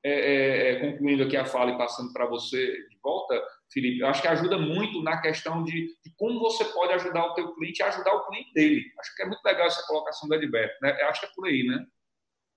[0.04, 4.22] é, é, é concluindo aqui a fala e passando para você de volta, Felipe, acho
[4.22, 7.88] que ajuda muito na questão de, de, como você pode ajudar o teu cliente a
[7.88, 8.84] ajudar o cliente dele.
[9.00, 10.92] Acho que é muito legal essa colocação do Edberto, né?
[11.04, 11.86] Acho que é por aí, né?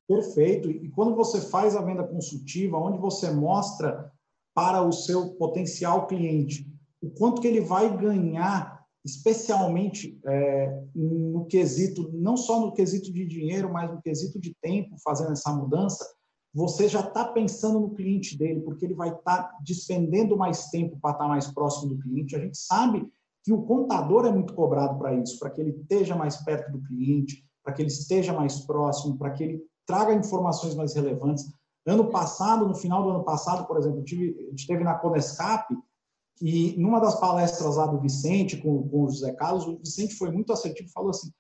[0.07, 0.70] Perfeito.
[0.70, 4.12] E quando você faz a venda consultiva, onde você mostra
[4.55, 6.66] para o seu potencial cliente
[7.02, 8.75] o quanto que ele vai ganhar,
[9.07, 14.97] especialmente é, no quesito, não só no quesito de dinheiro, mas no quesito de tempo,
[15.05, 16.05] fazendo essa mudança,
[16.53, 20.99] você já está pensando no cliente dele, porque ele vai estar tá despendendo mais tempo
[21.01, 22.35] para estar tá mais próximo do cliente.
[22.35, 23.07] A gente sabe
[23.45, 26.83] que o contador é muito cobrado para isso, para que ele esteja mais perto do
[26.83, 31.45] cliente, para que ele esteja mais próximo, para que ele traga informações mais relevantes.
[31.87, 35.73] Ano passado, no final do ano passado, por exemplo, tive, a gente esteve na Conescap
[36.40, 40.31] e numa das palestras lá do Vicente com, com o José Carlos, o Vicente foi
[40.31, 41.31] muito assertivo e falou assim,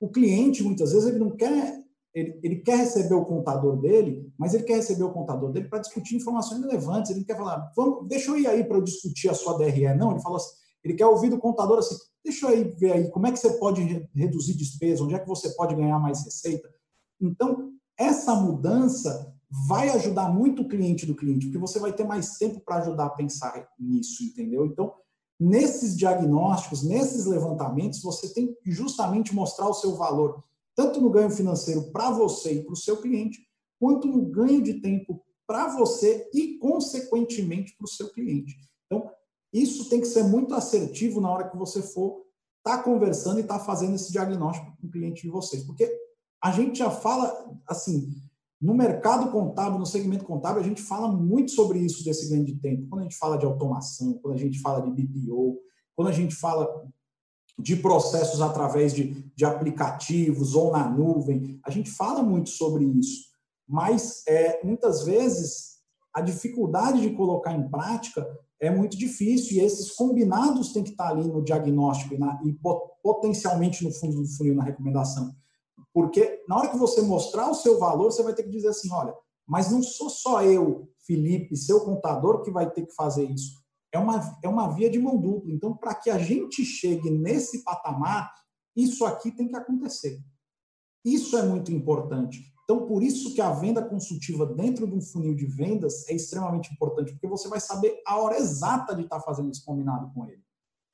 [0.00, 1.80] o cliente, muitas vezes, ele não quer
[2.12, 5.78] ele, ele quer receber o contador dele, mas ele quer receber o contador dele para
[5.78, 7.10] discutir informações relevantes.
[7.10, 9.94] Ele não quer falar, vamos, deixa eu ir aí para eu discutir a sua DRE.
[9.94, 13.10] Não, ele fala assim, ele quer ouvir do contador assim, deixa eu aí ver aí
[13.10, 16.68] como é que você pode reduzir despesa, onde é que você pode ganhar mais receita.
[17.20, 19.32] Então, essa mudança
[19.66, 23.06] vai ajudar muito o cliente do cliente, porque você vai ter mais tempo para ajudar
[23.06, 24.64] a pensar nisso, entendeu?
[24.64, 24.94] Então,
[25.38, 30.44] nesses diagnósticos, nesses levantamentos, você tem que justamente mostrar o seu valor
[30.76, 33.38] tanto no ganho financeiro para você e para o seu cliente,
[33.78, 38.56] quanto no ganho de tempo para você e, consequentemente, para o seu cliente.
[38.86, 39.10] Então,
[39.52, 42.24] isso tem que ser muito assertivo na hora que você for
[42.58, 45.64] estar tá conversando e estar tá fazendo esse diagnóstico com o cliente de vocês.
[45.64, 45.90] Porque
[46.42, 48.14] a gente já fala, assim,
[48.60, 52.56] no mercado contábil, no segmento contábil, a gente fala muito sobre isso desse ganho de
[52.56, 52.86] tempo.
[52.88, 55.58] Quando a gente fala de automação, quando a gente fala de BPO,
[55.96, 56.68] quando a gente fala
[57.60, 61.60] de processos através de, de aplicativos ou na nuvem.
[61.64, 63.28] A gente fala muito sobre isso,
[63.68, 65.78] mas é, muitas vezes
[66.14, 68.26] a dificuldade de colocar em prática
[68.60, 72.58] é muito difícil e esses combinados têm que estar ali no diagnóstico e, na, e
[73.02, 75.34] potencialmente no fundo do funil na recomendação.
[75.92, 78.92] Porque na hora que você mostrar o seu valor, você vai ter que dizer assim,
[78.92, 79.14] olha,
[79.46, 83.60] mas não sou só eu, Felipe, seu contador, que vai ter que fazer isso.
[83.92, 85.52] É uma, é uma via de mão dupla.
[85.52, 88.32] Então, para que a gente chegue nesse patamar,
[88.76, 90.20] isso aqui tem que acontecer.
[91.04, 92.40] Isso é muito importante.
[92.62, 96.72] Então, por isso que a venda consultiva dentro de um funil de vendas é extremamente
[96.72, 100.42] importante, porque você vai saber a hora exata de estar fazendo esse combinado com ele.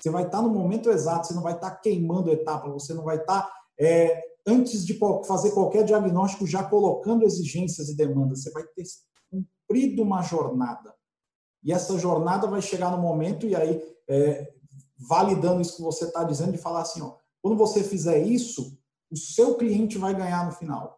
[0.01, 3.17] Você vai estar no momento exato, você não vai estar queimando etapa, você não vai
[3.17, 8.43] estar, é, antes de fazer qualquer diagnóstico, já colocando exigências e demandas.
[8.43, 8.85] Você vai ter
[9.31, 10.95] cumprido uma jornada.
[11.63, 14.53] E essa jornada vai chegar no momento, e aí, é,
[14.97, 18.79] validando isso que você está dizendo, de falar assim: ó, quando você fizer isso,
[19.11, 20.97] o seu cliente vai ganhar no final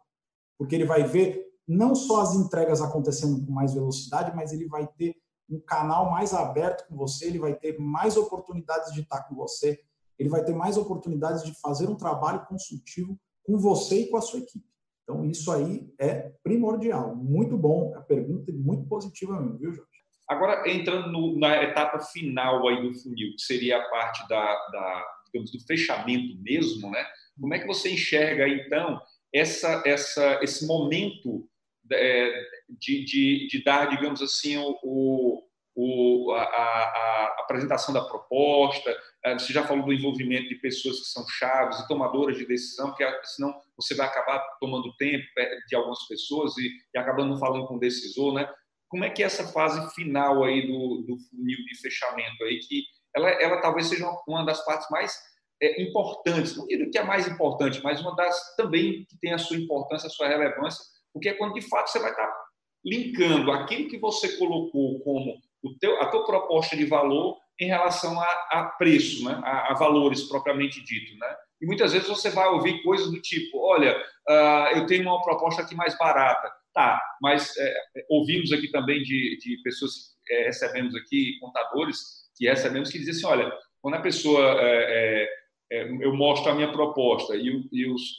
[0.59, 4.87] porque ele vai ver não só as entregas acontecendo com mais velocidade, mas ele vai
[4.87, 5.15] ter
[5.49, 9.81] um canal mais aberto com você, ele vai ter mais oportunidades de estar com você,
[10.19, 14.21] ele vai ter mais oportunidades de fazer um trabalho consultivo com você e com a
[14.21, 14.67] sua equipe.
[15.03, 17.17] Então, isso aí é primordial.
[17.17, 19.89] Muito bom, a pergunta é muito positiva mesmo, viu, Jorge?
[20.29, 25.07] Agora, entrando no, na etapa final aí do funil, que seria a parte da, da
[25.33, 27.03] digamos, do fechamento mesmo, né?
[27.41, 29.01] Como é que você enxerga, então,
[29.35, 31.49] essa, essa, esse momento
[31.91, 35.43] é, de, de, de, dar, digamos assim, o,
[35.81, 38.91] o, a, a, apresentação da proposta.
[39.25, 42.89] É, você já falou do envolvimento de pessoas que são chaves e tomadoras de decisão,
[42.89, 47.65] porque senão você vai acabar tomando tempo é, de algumas pessoas e, e acabando falando
[47.69, 48.53] com o decisor, né?
[48.89, 52.83] Como é que é essa fase final aí do, do funil de fechamento aí, que
[53.15, 55.17] ela, ela talvez seja uma das partes mais
[55.63, 59.39] é, importantes, não digo que é mais importante, mas uma das também que tem a
[59.39, 62.49] sua importância, a sua relevância, porque é quando de fato você vai estar
[62.85, 65.39] linkando aquilo que você colocou como
[65.81, 69.41] teu, a tua proposta de valor em relação a, a preço, né?
[69.45, 71.19] A, a, valores propriamente dito.
[71.19, 71.37] Né?
[71.61, 73.97] E muitas vezes você vai ouvir coisas do tipo: olha,
[74.29, 76.51] uh, eu tenho uma proposta aqui mais barata.
[76.75, 77.75] Tá, mas é,
[78.09, 81.99] ouvimos aqui também de, de pessoas que é, recebemos aqui, contadores,
[82.37, 85.29] que recebemos, que dizem assim: olha, quando a pessoa é, é
[85.71, 87.63] é, eu mostro a minha proposta e, o,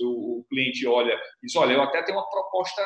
[0.02, 2.82] o, o, cliente olha e diz, olha, eu até tenho uma proposta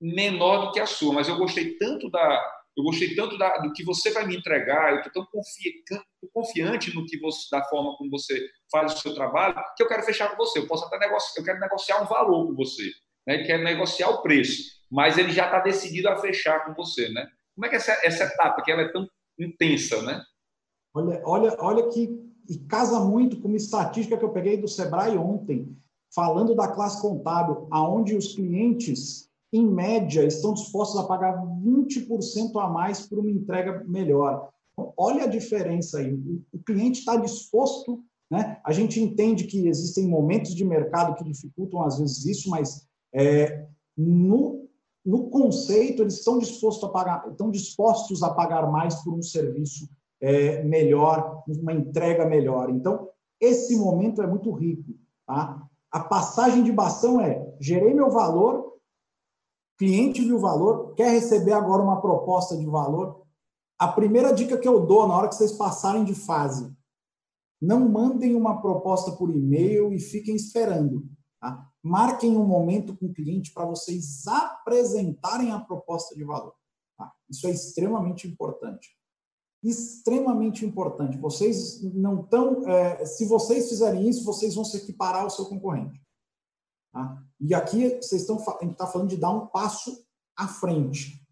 [0.00, 3.72] menor do que a sua, mas eu gostei tanto da eu gostei tanto da, do
[3.72, 7.94] que você vai me entregar, eu estou tão confiante, confiante no que você, da forma
[7.96, 8.40] como você
[8.70, 10.58] faz o seu trabalho, que eu quero fechar com você.
[10.58, 12.90] Eu posso até negociar, eu quero negociar um valor com você,
[13.26, 13.44] né?
[13.44, 17.28] Quero negociar o preço, mas ele já está decidido a fechar com você, né?
[17.54, 19.06] Como é que é essa, essa etapa que ela é tão
[19.38, 20.22] intensa, né?
[20.94, 22.08] Olha, olha, olha que
[22.48, 25.76] e casa muito com uma estatística que eu peguei do Sebrae ontem,
[26.12, 32.68] falando da classe contábil, aonde os clientes, em média, estão dispostos a pagar 20% a
[32.68, 34.48] mais por uma entrega melhor.
[34.96, 36.14] Olha a diferença aí.
[36.52, 38.60] O cliente está disposto, né?
[38.64, 43.66] A gente entende que existem momentos de mercado que dificultam às vezes isso, mas é,
[43.96, 44.68] no,
[45.04, 49.88] no conceito eles estão dispostos a pagar, estão dispostos a pagar mais por um serviço
[50.20, 52.70] é, melhor, uma entrega melhor.
[52.70, 53.08] Então,
[53.40, 54.94] esse momento é muito rico.
[55.26, 55.60] Tá?
[55.90, 58.69] A passagem de bastão é: gerei meu valor,
[59.80, 63.24] cliente viu o valor, quer receber agora uma proposta de valor.
[63.78, 66.70] A primeira dica que eu dou na hora que vocês passarem de fase,
[67.58, 71.08] não mandem uma proposta por e-mail e fiquem esperando.
[71.40, 71.66] Tá?
[71.82, 76.54] Marquem um momento com o cliente para vocês apresentarem a proposta de valor.
[76.98, 77.10] Tá?
[77.30, 78.90] Isso é extremamente importante
[79.62, 81.18] extremamente importante.
[81.18, 82.66] Vocês não estão.
[82.66, 86.00] É, se vocês fizerem isso, vocês vão se equiparar ao seu concorrente.
[86.90, 87.22] Tá?
[87.40, 90.04] E aqui vocês estão a gente está falando de dar um passo
[90.36, 91.26] à frente.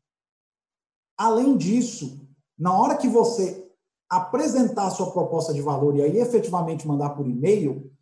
[1.17, 2.27] Além disso,
[2.59, 3.69] na hora que você
[4.09, 7.93] apresentar a sua proposta de valor e aí efetivamente mandar por e-mail,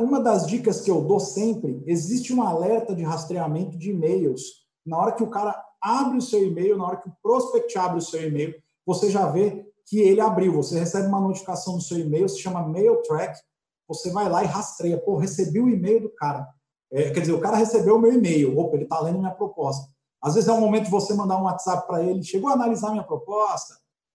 [0.00, 4.66] uma das dicas que eu dou sempre, existe um alerta de rastreamento de e-mails.
[4.84, 7.98] Na hora que o cara abre o seu e-mail, na hora que o prospect abre
[7.98, 10.52] o seu e-mail, você já vê que ele abriu.
[10.54, 13.38] Você recebe uma notificação no seu e-mail, se chama Mail Track.
[13.86, 14.98] Você vai lá e rastreia.
[14.98, 16.48] Pô, recebi o e-mail do cara.
[16.96, 18.58] É, quer dizer, o cara recebeu o meu e-mail.
[18.58, 19.86] Opa, ele está lendo minha proposta.
[20.22, 22.22] Às vezes é o momento de você mandar um WhatsApp para ele.
[22.22, 23.74] Chegou a analisar minha proposta?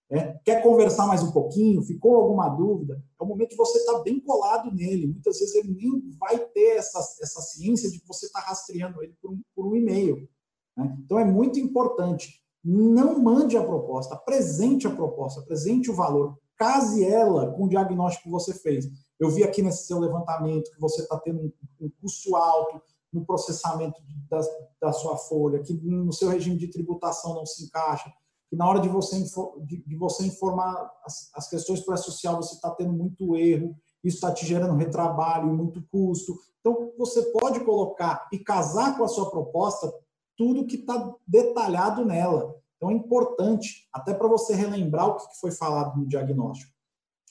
[0.10, 1.84] É, quer conversar mais um pouquinho?
[1.84, 3.02] Ficou alguma dúvida?
[3.20, 5.08] É o momento de você estar tá bem colado nele.
[5.08, 9.14] Muitas vezes ele nem vai ter essa, essa ciência de que você está rastreando ele
[9.22, 10.28] por um, por um e-mail.
[10.76, 10.98] Né?
[11.06, 17.04] Então é muito importante não mande a proposta, apresente a proposta, apresente o valor, case
[17.04, 18.86] ela com o diagnóstico que você fez.
[19.22, 22.82] Eu vi aqui nesse seu levantamento que você está tendo um, custo alto
[23.14, 24.42] no processamento da,
[24.82, 28.12] da sua folha, que no seu regime de tributação não se encaixa.
[28.50, 29.24] que na hora de você,
[29.64, 34.18] de, de você informar as, as questões para social você está tendo muito erro, isso
[34.18, 36.34] está te gerando retrabalho, muito custo.
[36.60, 39.94] Então, você pode colocar e casar com a sua proposta
[40.36, 42.56] tudo que está detalhado nela.
[42.78, 46.71] Então, é importante, até para você relembrar o que foi falado no diagnóstico.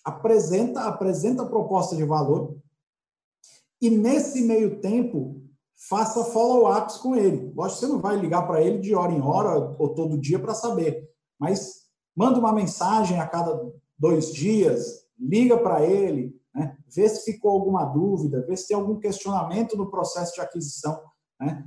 [0.04, 2.56] Apresenta, apresenta a proposta de valor
[3.80, 5.42] e, nesse meio tempo,
[5.88, 7.52] faça follow-ups com ele.
[7.54, 10.54] Lógico, você não vai ligar para ele de hora em hora ou todo dia para
[10.54, 13.58] saber, mas manda uma mensagem a cada
[13.98, 16.76] dois dias, liga para ele, né?
[16.94, 21.00] vê se ficou alguma dúvida, vê se tem algum questionamento no processo de aquisição.
[21.40, 21.64] Né?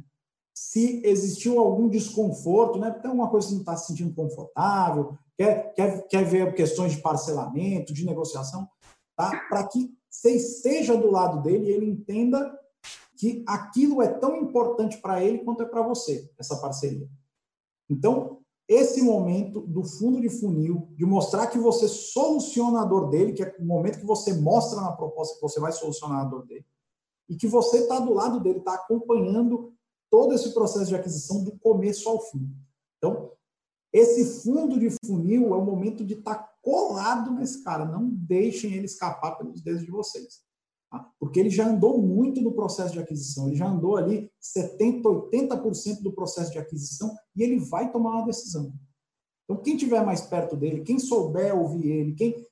[0.54, 2.92] Se existiu algum desconforto, né?
[2.92, 7.02] tem alguma coisa que não está se sentindo confortável, quer, quer, quer ver questões de
[7.02, 8.68] parcelamento, de negociação,
[9.16, 9.32] tá?
[9.50, 12.58] para que você esteja do lado dele e ele entenda
[13.18, 17.08] que aquilo é tão importante para ele quanto é para você, essa parceria.
[17.90, 23.34] Então, esse momento do fundo de funil, de mostrar que você soluciona a dor dele,
[23.34, 26.46] que é o momento que você mostra na proposta que você vai solucionar a dor
[26.46, 26.66] dele,
[27.30, 29.73] e que você está do lado dele, está acompanhando
[30.14, 32.48] todo esse processo de aquisição do começo ao fim.
[33.00, 33.32] Então,
[33.92, 37.84] esse fundo de funil é o momento de estar tá colado nesse cara.
[37.84, 40.44] Não deixem ele escapar pelos dedos de vocês.
[40.92, 41.10] Tá?
[41.20, 43.48] Porque ele já andou muito no processo de aquisição.
[43.48, 48.28] Ele já andou ali 70%, 80% do processo de aquisição e ele vai tomar uma
[48.28, 48.72] decisão.
[49.46, 52.48] Então, quem tiver mais perto dele, quem souber ouvir ele, quem,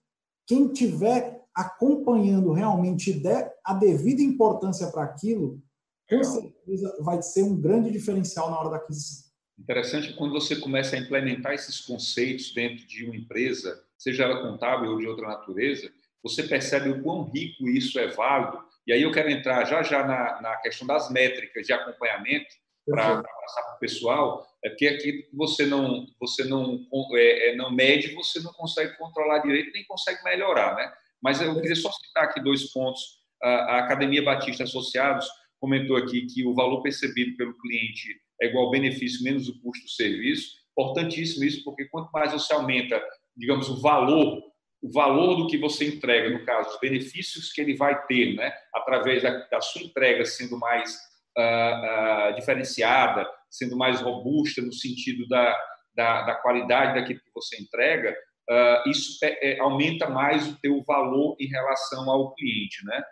[0.47, 5.61] quem tiver acompanhando realmente der a devida importância para aquilo,
[6.09, 6.50] com certeza
[6.99, 9.31] vai ser um grande diferencial na hora da aquisição.
[9.59, 14.91] Interessante quando você começa a implementar esses conceitos dentro de uma empresa, seja ela contábil
[14.91, 15.91] ou de outra natureza,
[16.23, 18.63] você percebe o quão rico isso é válido.
[18.87, 22.47] E aí eu quero entrar já já na, na questão das métricas de acompanhamento
[22.85, 26.83] para passar para o pessoal, é porque aqui você não você não
[27.13, 30.91] é, é, não mede, você não consegue controlar direito nem consegue melhorar, né?
[31.21, 33.21] Mas eu queria só citar aqui dois pontos.
[33.41, 35.27] A, a Academia Batista Associados
[35.61, 39.85] comentou aqui que o valor percebido pelo cliente é igual ao benefício menos o custo
[39.85, 40.55] do serviço.
[40.71, 43.01] Importantíssimo isso, porque quanto mais você aumenta,
[43.37, 44.41] digamos, o valor,
[44.81, 48.51] o valor do que você entrega, no caso, os benefícios que ele vai ter, né,
[48.73, 50.95] através da, da sua entrega sendo mais
[51.37, 55.55] uh, uh, diferenciada, sendo mais robusta no sentido da,
[55.93, 58.17] da, da qualidade daquilo que você entrega,
[58.49, 63.03] uh, isso é, é, aumenta mais o teu valor em relação ao cliente, né?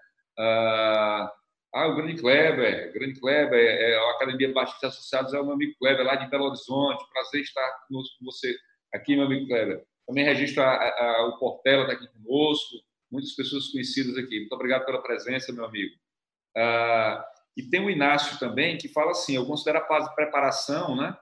[1.74, 5.76] Ah, o grande Kleber, grande Kleber, é, a Academia Batista Associados é o meu amigo
[5.80, 7.06] Kleber, lá de Belo Horizonte.
[7.12, 8.56] Prazer estar conosco com você
[8.94, 9.84] aqui, meu amigo Kleber.
[10.08, 12.76] Também registro a, a, o Portela está aqui conosco,
[13.12, 14.40] muitas pessoas conhecidas aqui.
[14.40, 15.94] Muito obrigado pela presença, meu amigo.
[16.58, 17.24] Ah,
[17.56, 21.16] e tem o Inácio também, que fala assim: eu considero a fase de preparação, né?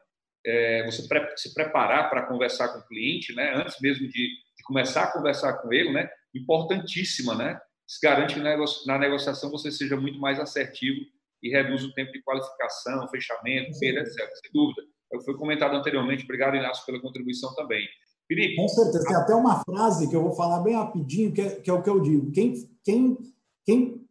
[0.45, 3.53] É, você pre se preparar para conversar com o cliente, né?
[3.55, 6.09] Antes mesmo de, de começar a conversar com ele, né?
[6.33, 7.59] Importantíssima, né?
[7.87, 10.99] Isso garante que na negociação você seja muito mais assertivo
[11.41, 14.17] e reduz o tempo de qualificação, fechamento, perda, etc.
[14.17, 14.81] Sem dúvida.
[15.11, 16.23] É o que foi comentado anteriormente.
[16.25, 17.87] Obrigado, Inácio, pela contribuição também.
[18.27, 18.55] Felipe.
[18.55, 19.05] Com certeza.
[19.05, 21.81] Tem até uma frase que eu vou falar bem rapidinho, que é, que é o
[21.81, 22.29] que eu digo.
[22.31, 23.17] Quem, quem,
[23.65, 24.05] quem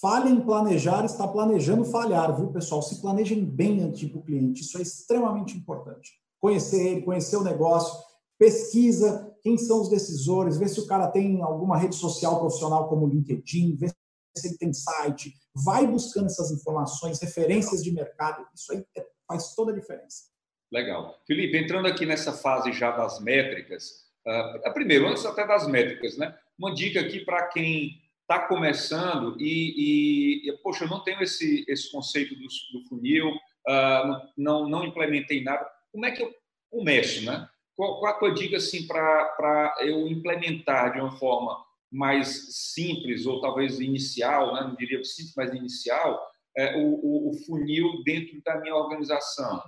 [0.00, 2.82] falha em planejar está planejando falhar, viu, pessoal?
[2.82, 4.62] Se planejem bem antes para o cliente.
[4.62, 6.12] Isso é extremamente importante.
[6.40, 7.98] Conhecer ele, conhecer o negócio,
[8.38, 13.06] pesquisa quem são os decisores, vê se o cara tem alguma rede social profissional como
[13.06, 13.88] o LinkedIn, vê
[14.36, 15.32] se ele tem site,
[15.64, 20.24] vai buscando essas informações, referências de mercado, isso aí é, faz toda a diferença.
[20.70, 21.18] Legal.
[21.26, 26.36] Felipe, entrando aqui nessa fase já das métricas, uh, primeiro, antes até das métricas, né?
[26.58, 31.90] Uma dica aqui para quem está começando e, e, poxa, eu não tenho esse, esse
[31.90, 35.66] conceito do, do funil, uh, não, não implementei nada.
[35.90, 36.34] Como é que eu
[36.70, 37.48] começo, né?
[37.78, 43.78] Qual, qual tua dica assim, para eu implementar de uma forma mais simples, ou talvez
[43.78, 44.62] inicial, né?
[44.62, 46.20] não diria simples, mas inicial,
[46.56, 49.62] é, o, o, funil dentro da minha organização?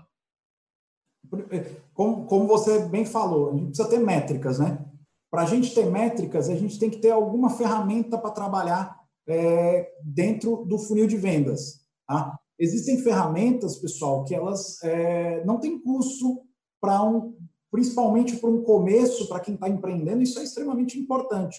[1.94, 4.84] Como, como você bem falou, a gente precisa ter métricas, né?
[5.30, 8.98] Para a gente ter métricas, a gente tem que ter alguma ferramenta para trabalhar
[9.28, 11.86] é, dentro do funil de vendas.
[12.08, 12.36] Tá?
[12.58, 16.42] Existem ferramentas, pessoal, que elas é, não têm custo
[16.80, 17.38] para um,
[17.70, 21.58] principalmente para um começo, para quem está empreendendo, isso é extremamente importante.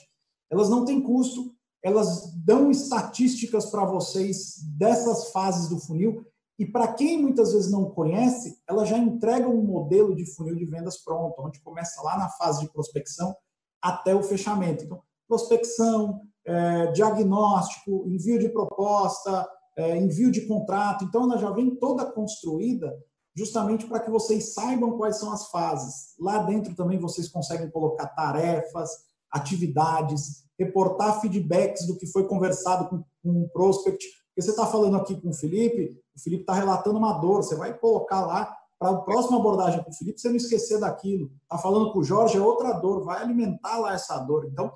[0.50, 1.54] Elas não têm custo,
[1.84, 6.26] elas dão estatísticas para vocês dessas fases do funil,
[6.60, 10.66] e para quem muitas vezes não conhece, ela já entrega um modelo de funil de
[10.66, 13.36] vendas pronto, onde começa lá na fase de prospecção
[13.82, 14.84] até o fechamento.
[14.84, 21.04] Então, prospecção, é, diagnóstico, envio de proposta, é, envio de contrato.
[21.04, 22.96] Então, ela já vem toda construída
[23.36, 26.16] justamente para que vocês saibam quais são as fases.
[26.20, 28.90] Lá dentro também vocês conseguem colocar tarefas,
[29.32, 34.06] atividades, reportar feedbacks do que foi conversado com, com o prospect.
[34.28, 37.56] Porque você está falando aqui com o Felipe, o Felipe está relatando uma dor, você
[37.56, 41.32] vai colocar lá para a próxima abordagem com o Felipe, você não esquecer daquilo.
[41.44, 44.48] Está falando com o Jorge, é outra dor, vai alimentar lá essa dor.
[44.52, 44.72] Então,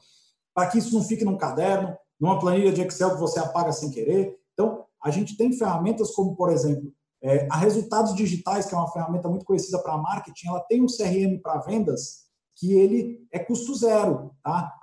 [0.54, 3.90] para que isso não fique num caderno, numa planilha de Excel que você apaga sem
[3.90, 4.40] querer.
[4.54, 6.94] Então, a gente tem ferramentas como, por exemplo,
[7.24, 10.88] é, a Resultados Digitais, que é uma ferramenta muito conhecida para marketing, ela tem um
[10.88, 14.32] CRM para vendas que ele é custo zero.
[14.44, 14.74] Tá?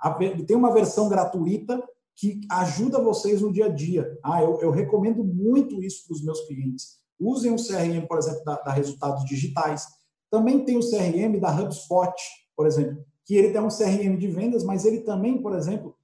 [0.47, 1.81] Tem uma versão gratuita
[2.15, 4.17] que ajuda vocês no dia a dia.
[4.23, 6.99] Ah, eu, eu recomendo muito isso para os meus clientes.
[7.19, 9.87] Usem o CRM, por exemplo, da, da, Resultados Digitais.
[10.29, 12.13] Também tem o CRM da HubSpot,
[12.55, 15.95] por exemplo, que ele tem um CRM de vendas, mas ele também, por exemplo,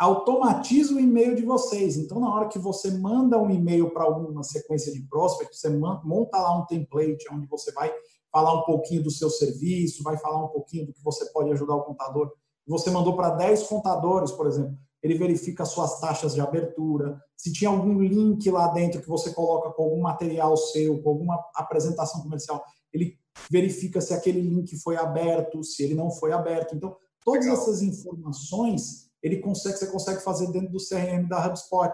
[0.00, 1.96] automatiza o e-mail de vocês.
[1.96, 6.38] Então, na hora que você manda um e-mail para alguma sequência de prospect, você monta
[6.38, 7.92] lá um template onde você vai
[8.32, 11.74] falar um pouquinho do seu serviço, vai falar um pouquinho do que você pode ajudar
[11.74, 12.32] o contador.
[12.66, 17.70] Você mandou para 10 contadores, por exemplo ele verifica suas taxas de abertura, se tinha
[17.70, 22.62] algum link lá dentro que você coloca com algum material seu, com alguma apresentação comercial,
[22.92, 23.18] ele
[23.50, 26.74] verifica se aquele link foi aberto, se ele não foi aberto.
[26.74, 26.94] Então,
[27.24, 31.92] todas essas informações ele consegue, você consegue fazer dentro do CRM da HubSpot.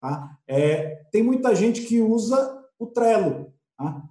[0.00, 0.38] Tá?
[0.46, 3.52] É, tem muita gente que usa o Trello.
[3.76, 4.02] Tá?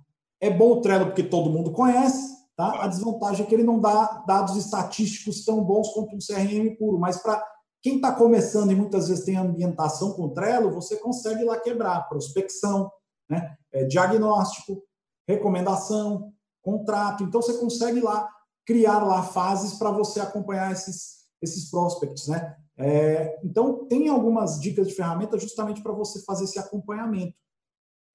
[0.42, 2.84] É bom o Trello porque todo mundo conhece, tá?
[2.84, 7.00] A desvantagem é que ele não dá dados estatísticos tão bons quanto um CRM puro,
[7.00, 7.42] mas para
[7.82, 12.92] quem está começando e muitas vezes tem ambientação com Trello, você consegue lá quebrar prospecção,
[13.30, 13.56] né?
[13.72, 14.84] É, diagnóstico,
[15.28, 17.24] recomendação, contrato.
[17.24, 18.30] Então você consegue lá
[18.66, 22.56] criar lá fases para você acompanhar esses, esses prospects, né?
[22.76, 27.36] É, então tem algumas dicas de ferramenta justamente para você fazer esse acompanhamento.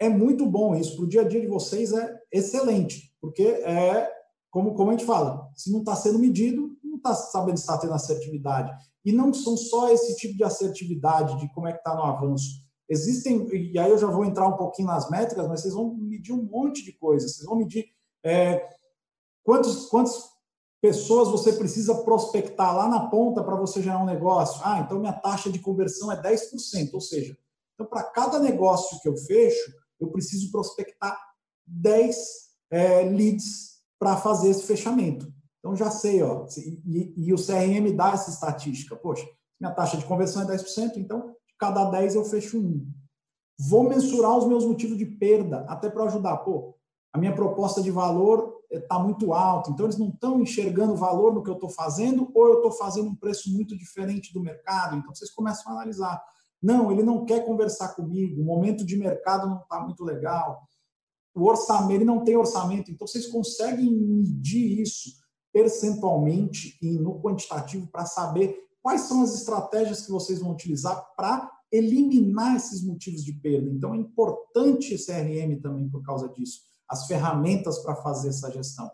[0.01, 4.11] É muito bom isso para o dia a dia de vocês é excelente, porque é
[4.51, 7.79] como, como a gente fala, se não está sendo medido, não está sabendo se está
[7.79, 8.73] tendo assertividade.
[9.05, 12.67] E não são só esse tipo de assertividade, de como é que está no avanço.
[12.89, 16.33] Existem, e aí eu já vou entrar um pouquinho nas métricas, mas vocês vão medir
[16.33, 17.37] um monte de coisas.
[17.37, 17.87] Vocês vão medir
[18.25, 18.67] é,
[19.45, 20.31] quantos, quantas
[20.81, 24.61] pessoas você precisa prospectar lá na ponta para você gerar um negócio.
[24.65, 27.37] Ah, então minha taxa de conversão é 10%, ou seja,
[27.75, 31.19] então para cada negócio que eu fecho, eu preciso prospectar
[31.67, 32.17] 10
[32.71, 35.33] é, leads para fazer esse fechamento.
[35.59, 38.95] Então já sei, ó, e, e, o CRM dá essa estatística.
[38.97, 39.27] Poxa,
[39.61, 42.89] minha taxa de conversão é 10%, então de cada 10 eu fecho um.
[43.59, 46.37] Vou mensurar os meus motivos de perda, até para ajudar.
[46.39, 46.77] Pô,
[47.13, 51.43] a minha proposta de valor está muito alta, então eles não estão enxergando valor no
[51.43, 54.97] que eu estou fazendo, ou eu estou fazendo um preço muito diferente do mercado.
[54.97, 56.23] Então vocês começam a analisar.
[56.63, 60.63] Não, ele não quer conversar comigo, o momento de mercado não está muito legal.
[61.35, 65.17] O orçamento, ele não tem orçamento, então vocês conseguem medir isso
[65.53, 71.51] percentualmente e no quantitativo para saber quais são as estratégias que vocês vão utilizar para
[71.71, 73.71] eliminar esses motivos de perda.
[73.71, 78.91] Então, é importante CRM também por causa disso, as ferramentas para fazer essa gestão.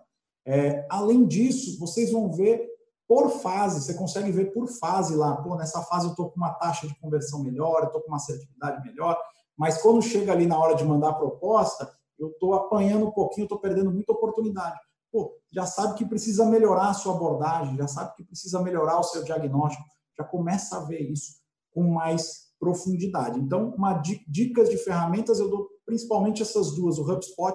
[0.47, 2.69] É, além disso, vocês vão ver
[3.07, 6.55] por fase, você consegue ver por fase lá, pô, nessa fase eu estou com uma
[6.55, 9.19] taxa de conversão melhor, eu estou com uma assertividade melhor,
[9.57, 13.45] mas quando chega ali na hora de mandar a proposta, eu estou apanhando um pouquinho,
[13.45, 14.79] estou perdendo muita oportunidade
[15.15, 19.05] pô, já sabe que precisa melhorar a sua abordagem, já sabe que precisa melhorar o
[19.05, 19.85] seu diagnóstico,
[20.19, 21.37] já começa a ver isso
[21.71, 23.39] com mais profundidade.
[23.39, 27.55] Então, uma dicas de ferramentas eu dou principalmente essas duas, o HubSpot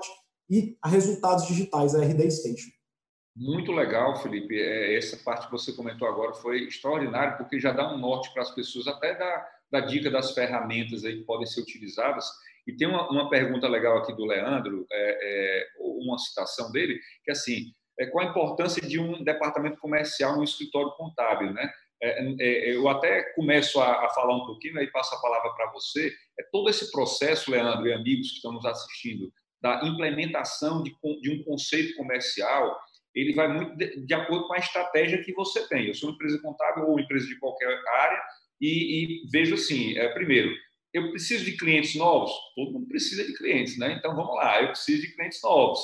[0.50, 2.70] e a resultados digitais, a RD Station.
[3.36, 4.60] Muito legal, Felipe.
[4.60, 8.42] É, essa parte que você comentou agora foi extraordinária, porque já dá um norte para
[8.42, 12.26] as pessoas, até da, da dica das ferramentas aí que podem ser utilizadas.
[12.68, 17.32] E tem uma, uma pergunta legal aqui do Leandro, é, é, uma citação dele, que
[17.32, 21.72] é assim, é, qual a importância de um departamento comercial no escritório contábil, né?
[22.02, 25.72] É, é, eu até começo a, a, falar um pouquinho, aí passo a palavra para
[25.72, 26.14] você.
[26.40, 29.32] É todo esse processo, Leandro e amigos que estão nos assistindo,
[29.62, 32.78] da implementação de, de um conceito comercial,
[33.14, 35.88] ele vai muito de, de, acordo com a estratégia que você tem.
[35.88, 37.68] Eu sou uma empresa contábil ou empresa de qualquer
[38.02, 38.22] área
[38.62, 40.54] e, e vejo assim, é, primeiro,
[40.94, 42.32] eu preciso de clientes novos?
[42.56, 43.96] Todo mundo precisa de clientes, né?
[43.98, 45.80] Então vamos lá, eu preciso de clientes novos.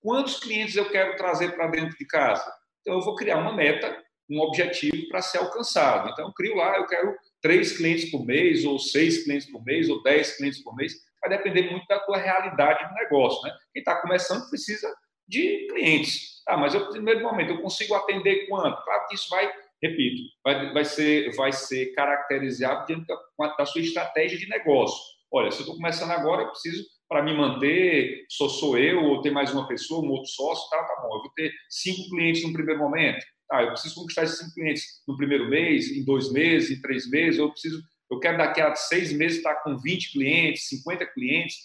[0.00, 2.44] Quantos clientes eu quero trazer para dentro de casa?
[2.80, 6.10] Então eu vou criar uma meta, um objetivo para ser alcançado.
[6.10, 9.88] Então eu crio lá, eu quero três clientes por mês, ou seis clientes por mês,
[9.88, 10.94] ou dez clientes por mês.
[11.20, 13.54] Vai depender muito da tua realidade do negócio, né?
[13.72, 14.92] Quem está começando precisa
[15.28, 16.42] de clientes.
[16.48, 18.82] Ah, mas eu, no primeiro momento, eu consigo atender quanto?
[18.82, 19.50] Claro que isso vai
[19.82, 24.98] repito, vai, vai, ser, vai ser caracterizado dentro da, da sua estratégia de negócio.
[25.32, 29.22] Olha, se eu estou começando agora, eu preciso para me manter, sou, sou eu, ou
[29.22, 32.44] tem mais uma pessoa, um outro sócio, tá, tá bom, eu vou ter cinco clientes
[32.44, 36.32] no primeiro momento, ah, eu preciso conquistar esses cinco clientes no primeiro mês, em dois
[36.32, 40.12] meses, em três meses, eu preciso, eu quero daqui a seis meses estar com 20
[40.12, 41.56] clientes, 50 clientes.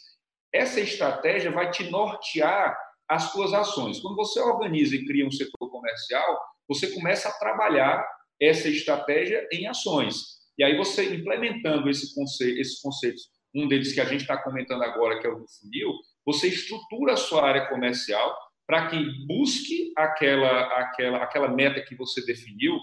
[0.54, 2.78] Essa estratégia vai te nortear
[3.10, 4.00] as suas ações.
[4.00, 8.06] Quando você organiza e cria um setor comercial, você começa a trabalhar
[8.42, 10.36] essa estratégia em ações.
[10.58, 14.84] E aí você implementando esse conceito, esses conceitos um deles que a gente está comentando
[14.84, 15.94] agora, que é o do funil,
[16.26, 18.38] você estrutura a sua área comercial
[18.68, 22.78] para que busque aquela, aquela, aquela meta que você definiu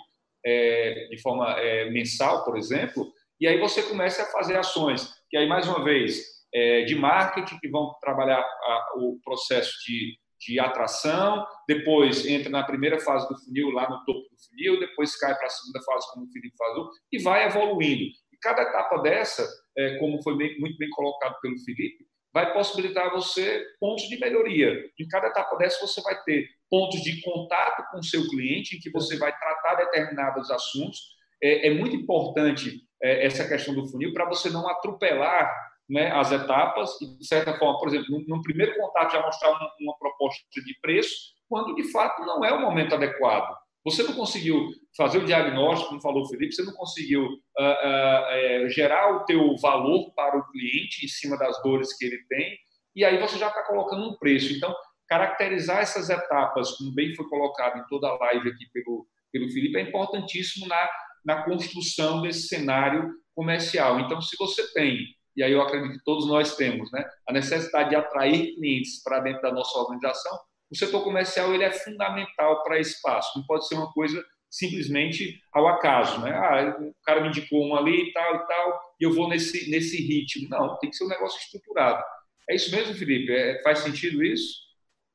[0.45, 3.13] é, de forma é, mensal, por exemplo,
[3.43, 6.23] e aí você começa a fazer ações, que aí, mais uma vez,
[6.55, 12.63] é, de marketing, que vão trabalhar a, o processo de, de atração, depois entra na
[12.63, 16.07] primeira fase do funil, lá no topo do funil, depois cai para a segunda fase,
[16.13, 18.05] como o Felipe falou, e vai evoluindo.
[18.05, 19.45] E cada etapa dessa
[19.77, 24.89] é, como foi bem, muito bem colocado pelo Felipe, vai possibilitar você pontos de melhoria.
[25.01, 28.79] Em cada etapa dessa, você vai ter pontos de contato com o seu cliente, em
[28.79, 31.01] que você vai tratar determinados assuntos.
[31.43, 35.53] É, é muito importante é, essa questão do funil para você não atropelar
[35.89, 39.51] né, as etapas e, de certa forma, por exemplo, no, no primeiro contato já mostrar
[39.51, 41.15] uma, uma proposta de preço,
[41.49, 43.55] quando de fato não é o momento adequado.
[43.85, 48.65] Você não conseguiu fazer o diagnóstico, como falou o Felipe, você não conseguiu uh, uh,
[48.65, 52.57] uh, gerar o teu valor para o cliente em cima das dores que ele tem,
[52.95, 54.53] e aí você já está colocando um preço.
[54.53, 54.73] Então,
[55.09, 59.79] caracterizar essas etapas, como bem foi colocado em toda a live aqui pelo, pelo Felipe,
[59.79, 60.89] é importantíssimo na,
[61.25, 64.01] na construção desse cenário comercial.
[64.01, 64.99] Então, se você tem,
[65.37, 69.21] e aí eu acredito que todos nós temos, né, a necessidade de atrair clientes para
[69.21, 70.39] dentro da nossa organização,
[70.71, 73.39] o setor comercial ele é fundamental para esse espaço.
[73.39, 76.31] Não pode ser uma coisa simplesmente ao acaso, né?
[76.31, 79.71] Ah, o cara me indicou um ali e tal e tal, e eu vou nesse
[79.71, 80.49] nesse ritmo.
[80.49, 82.03] Não, tem que ser um negócio estruturado.
[82.49, 83.33] É isso mesmo, Felipe?
[83.33, 84.61] É, faz sentido isso?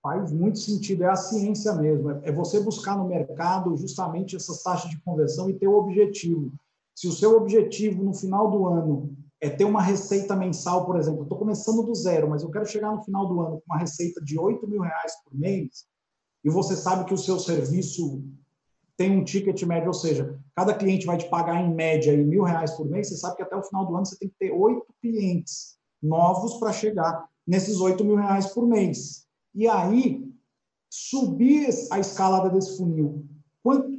[0.08, 2.12] Faz muito sentido, é a ciência mesmo.
[2.24, 6.54] É você buscar no mercado justamente essas taxas de conversão e ter o objetivo.
[6.96, 11.24] Se o seu objetivo no final do ano é ter uma receita mensal, por exemplo,
[11.24, 14.22] estou começando do zero, mas eu quero chegar no final do ano com uma receita
[14.24, 15.86] de 8 mil reais por mês,
[16.42, 18.24] e você sabe que o seu serviço
[18.96, 22.44] tem um ticket médio, ou seja, cada cliente vai te pagar em média em mil
[22.44, 24.54] reais por mês, você sabe que até o final do ano você tem que ter
[24.54, 29.27] oito clientes novos para chegar nesses 8 mil reais por mês.
[29.58, 30.24] E aí,
[30.88, 33.26] subir a escalada desse funil.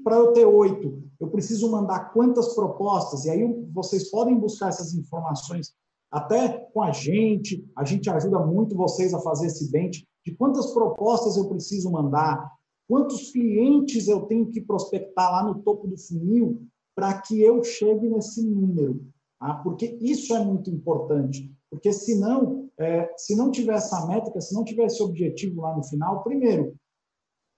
[0.04, 4.94] Para eu ter oito, eu preciso mandar quantas propostas, e aí vocês podem buscar essas
[4.94, 5.74] informações
[6.12, 10.72] até com a gente, a gente ajuda muito vocês a fazer esse bench de quantas
[10.72, 12.50] propostas eu preciso mandar,
[12.88, 16.62] quantos clientes eu tenho que prospectar lá no topo do funil
[16.94, 19.04] para que eu chegue nesse número.
[19.40, 19.54] Tá?
[19.54, 21.52] Porque isso é muito importante.
[21.70, 25.84] Porque senão, é, se não tiver essa métrica, se não tiver esse objetivo lá no
[25.84, 26.74] final, primeiro,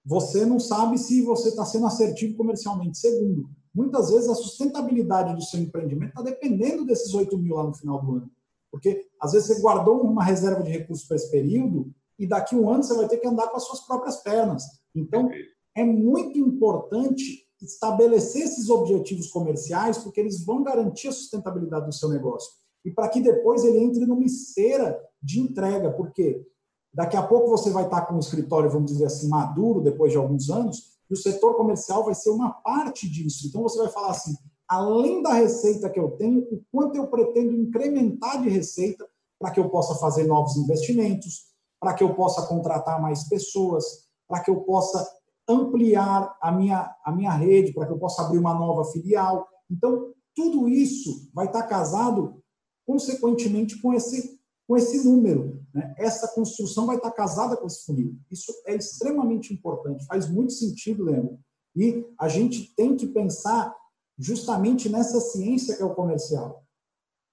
[0.03, 2.97] você não sabe se você está sendo assertivo comercialmente.
[2.97, 7.73] Segundo, muitas vezes a sustentabilidade do seu empreendimento está dependendo desses 8 mil lá no
[7.73, 8.31] final do ano.
[8.71, 12.69] Porque às vezes você guardou uma reserva de recursos para esse período e daqui um
[12.69, 14.63] ano você vai ter que andar com as suas próprias pernas.
[14.95, 15.29] Então,
[15.75, 22.09] é muito importante estabelecer esses objetivos comerciais, porque eles vão garantir a sustentabilidade do seu
[22.09, 22.60] negócio.
[22.83, 26.45] E para que depois ele entre numa esteira de entrega, porque
[26.93, 30.17] Daqui a pouco você vai estar com um escritório, vamos dizer assim, maduro, depois de
[30.17, 33.47] alguns anos, e o setor comercial vai ser uma parte disso.
[33.47, 34.35] Então você vai falar assim:
[34.67, 39.07] além da receita que eu tenho, o quanto eu pretendo incrementar de receita
[39.39, 41.45] para que eu possa fazer novos investimentos,
[41.79, 43.85] para que eu possa contratar mais pessoas,
[44.27, 45.09] para que eu possa
[45.47, 49.47] ampliar a minha, a minha rede, para que eu possa abrir uma nova filial.
[49.69, 52.40] Então, tudo isso vai estar casado,
[52.91, 54.37] consequentemente, com esse,
[54.67, 55.65] com esse número.
[55.73, 55.95] Né?
[55.97, 58.17] Essa construção vai estar casada com esse funil.
[58.29, 61.39] Isso é extremamente importante, faz muito sentido, Leandro.
[61.73, 63.73] E a gente tem que pensar
[64.17, 66.65] justamente nessa ciência que é o comercial.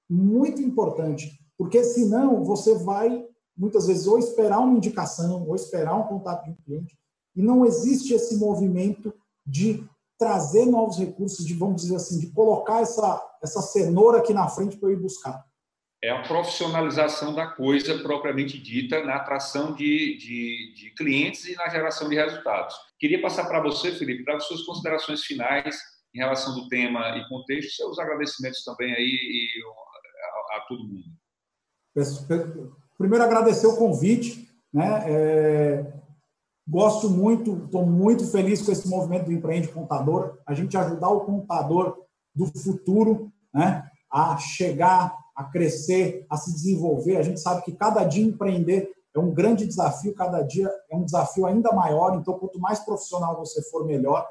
[0.08, 6.06] Muito importante, porque senão você vai, muitas vezes, ou esperar uma indicação, ou esperar um
[6.06, 6.96] contato de um cliente,
[7.34, 9.12] e não existe esse movimento
[9.44, 9.84] de
[10.16, 14.76] trazer novos recursos, de, vamos dizer assim, de colocar essa, essa cenoura aqui na frente
[14.76, 15.47] para eu ir buscar
[16.02, 21.68] é a profissionalização da coisa propriamente dita na atração de, de, de clientes e na
[21.68, 22.74] geração de resultados.
[22.98, 25.76] Queria passar para você, Felipe, para as suas considerações finais
[26.14, 29.48] em relação do tema e contexto, seus agradecimentos também aí e
[30.54, 31.04] a, a, todo mundo.
[32.96, 34.48] Primeiro, agradecer o convite.
[34.72, 35.04] Né?
[35.06, 35.92] É,
[36.66, 41.24] gosto muito, estou muito feliz com esse movimento do Empreende Contador, a gente ajudar o
[41.24, 43.88] contador do futuro, né?
[44.12, 47.16] a chegar, a crescer, a se desenvolver.
[47.16, 51.04] A gente sabe que cada dia empreender é um grande desafio, cada dia é um
[51.04, 52.16] desafio ainda maior.
[52.16, 54.28] Então, quanto mais profissional você for, melhor.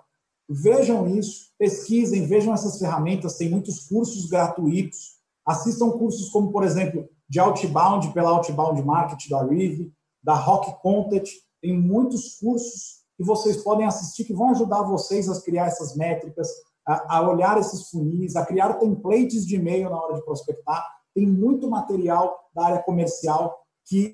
[0.50, 3.38] Vejam isso, pesquisem, vejam essas ferramentas.
[3.38, 5.16] Tem muitos cursos gratuitos.
[5.46, 11.30] Assistam cursos como, por exemplo, de Outbound, pela Outbound Market da Rive, da Rock Content.
[11.62, 16.50] Tem muitos cursos que vocês podem assistir que vão ajudar vocês a criar essas métricas,
[16.86, 20.97] a, a olhar esses funis, a criar templates de e-mail na hora de prospectar.
[21.18, 24.14] Tem muito material da área comercial que,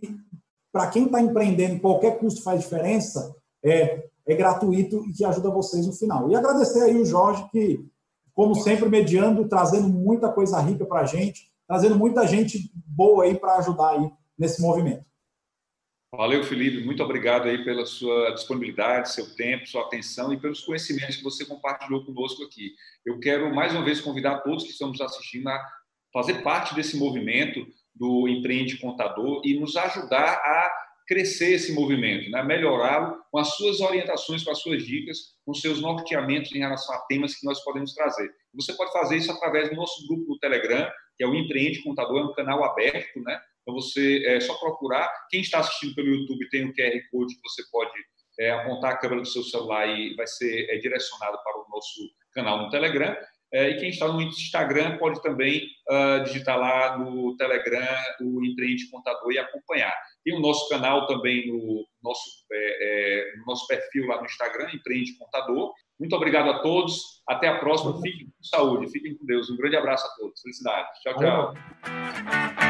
[0.72, 5.86] para quem está empreendendo, qualquer custo faz diferença, é, é gratuito e que ajuda vocês
[5.86, 6.32] no final.
[6.32, 7.86] E agradecer aí o Jorge, que,
[8.34, 13.38] como sempre, mediando, trazendo muita coisa rica para a gente, trazendo muita gente boa aí
[13.38, 15.04] para ajudar aí nesse movimento.
[16.10, 16.86] Valeu, Felipe.
[16.86, 21.43] Muito obrigado aí pela sua disponibilidade, seu tempo, sua atenção e pelos conhecimentos que você
[21.43, 22.72] compartilhou conosco aqui.
[23.06, 25.82] Eu quero mais uma vez convidar todos que estamos assistindo a
[26.14, 32.41] fazer parte desse movimento do Empreende Contador e nos ajudar a crescer esse movimento, né?
[32.43, 36.99] melhorá-lo com as suas orientações, com as suas dicas, com seus norteamentos em relação a
[37.01, 38.32] temas que nós podemos trazer.
[38.53, 42.20] Você pode fazer isso através do nosso grupo no Telegram, que é o Empreende Contador,
[42.20, 43.39] é um canal aberto, né?
[43.61, 45.09] Então, você é só procurar.
[45.30, 47.93] Quem está assistindo pelo YouTube tem um QR Code que você pode
[48.39, 52.09] é, apontar a câmera do seu celular e vai ser é, direcionado para o nosso
[52.34, 53.16] canal no Telegram.
[53.54, 57.88] É, e quem está no Instagram pode também uh, digitar lá no Telegram
[58.22, 59.93] o Empreende Contador e acompanhar.
[60.26, 64.70] Tem o nosso canal também no nosso, é, é, no nosso perfil lá no Instagram,
[64.74, 65.72] Empreende Contador.
[65.99, 67.22] Muito obrigado a todos.
[67.28, 68.01] Até a próxima.
[68.01, 69.49] Fiquem com saúde, fiquem com Deus.
[69.51, 70.41] Um grande abraço a todos.
[70.41, 70.99] Felicidades.
[71.01, 72.62] Tchau, tchau.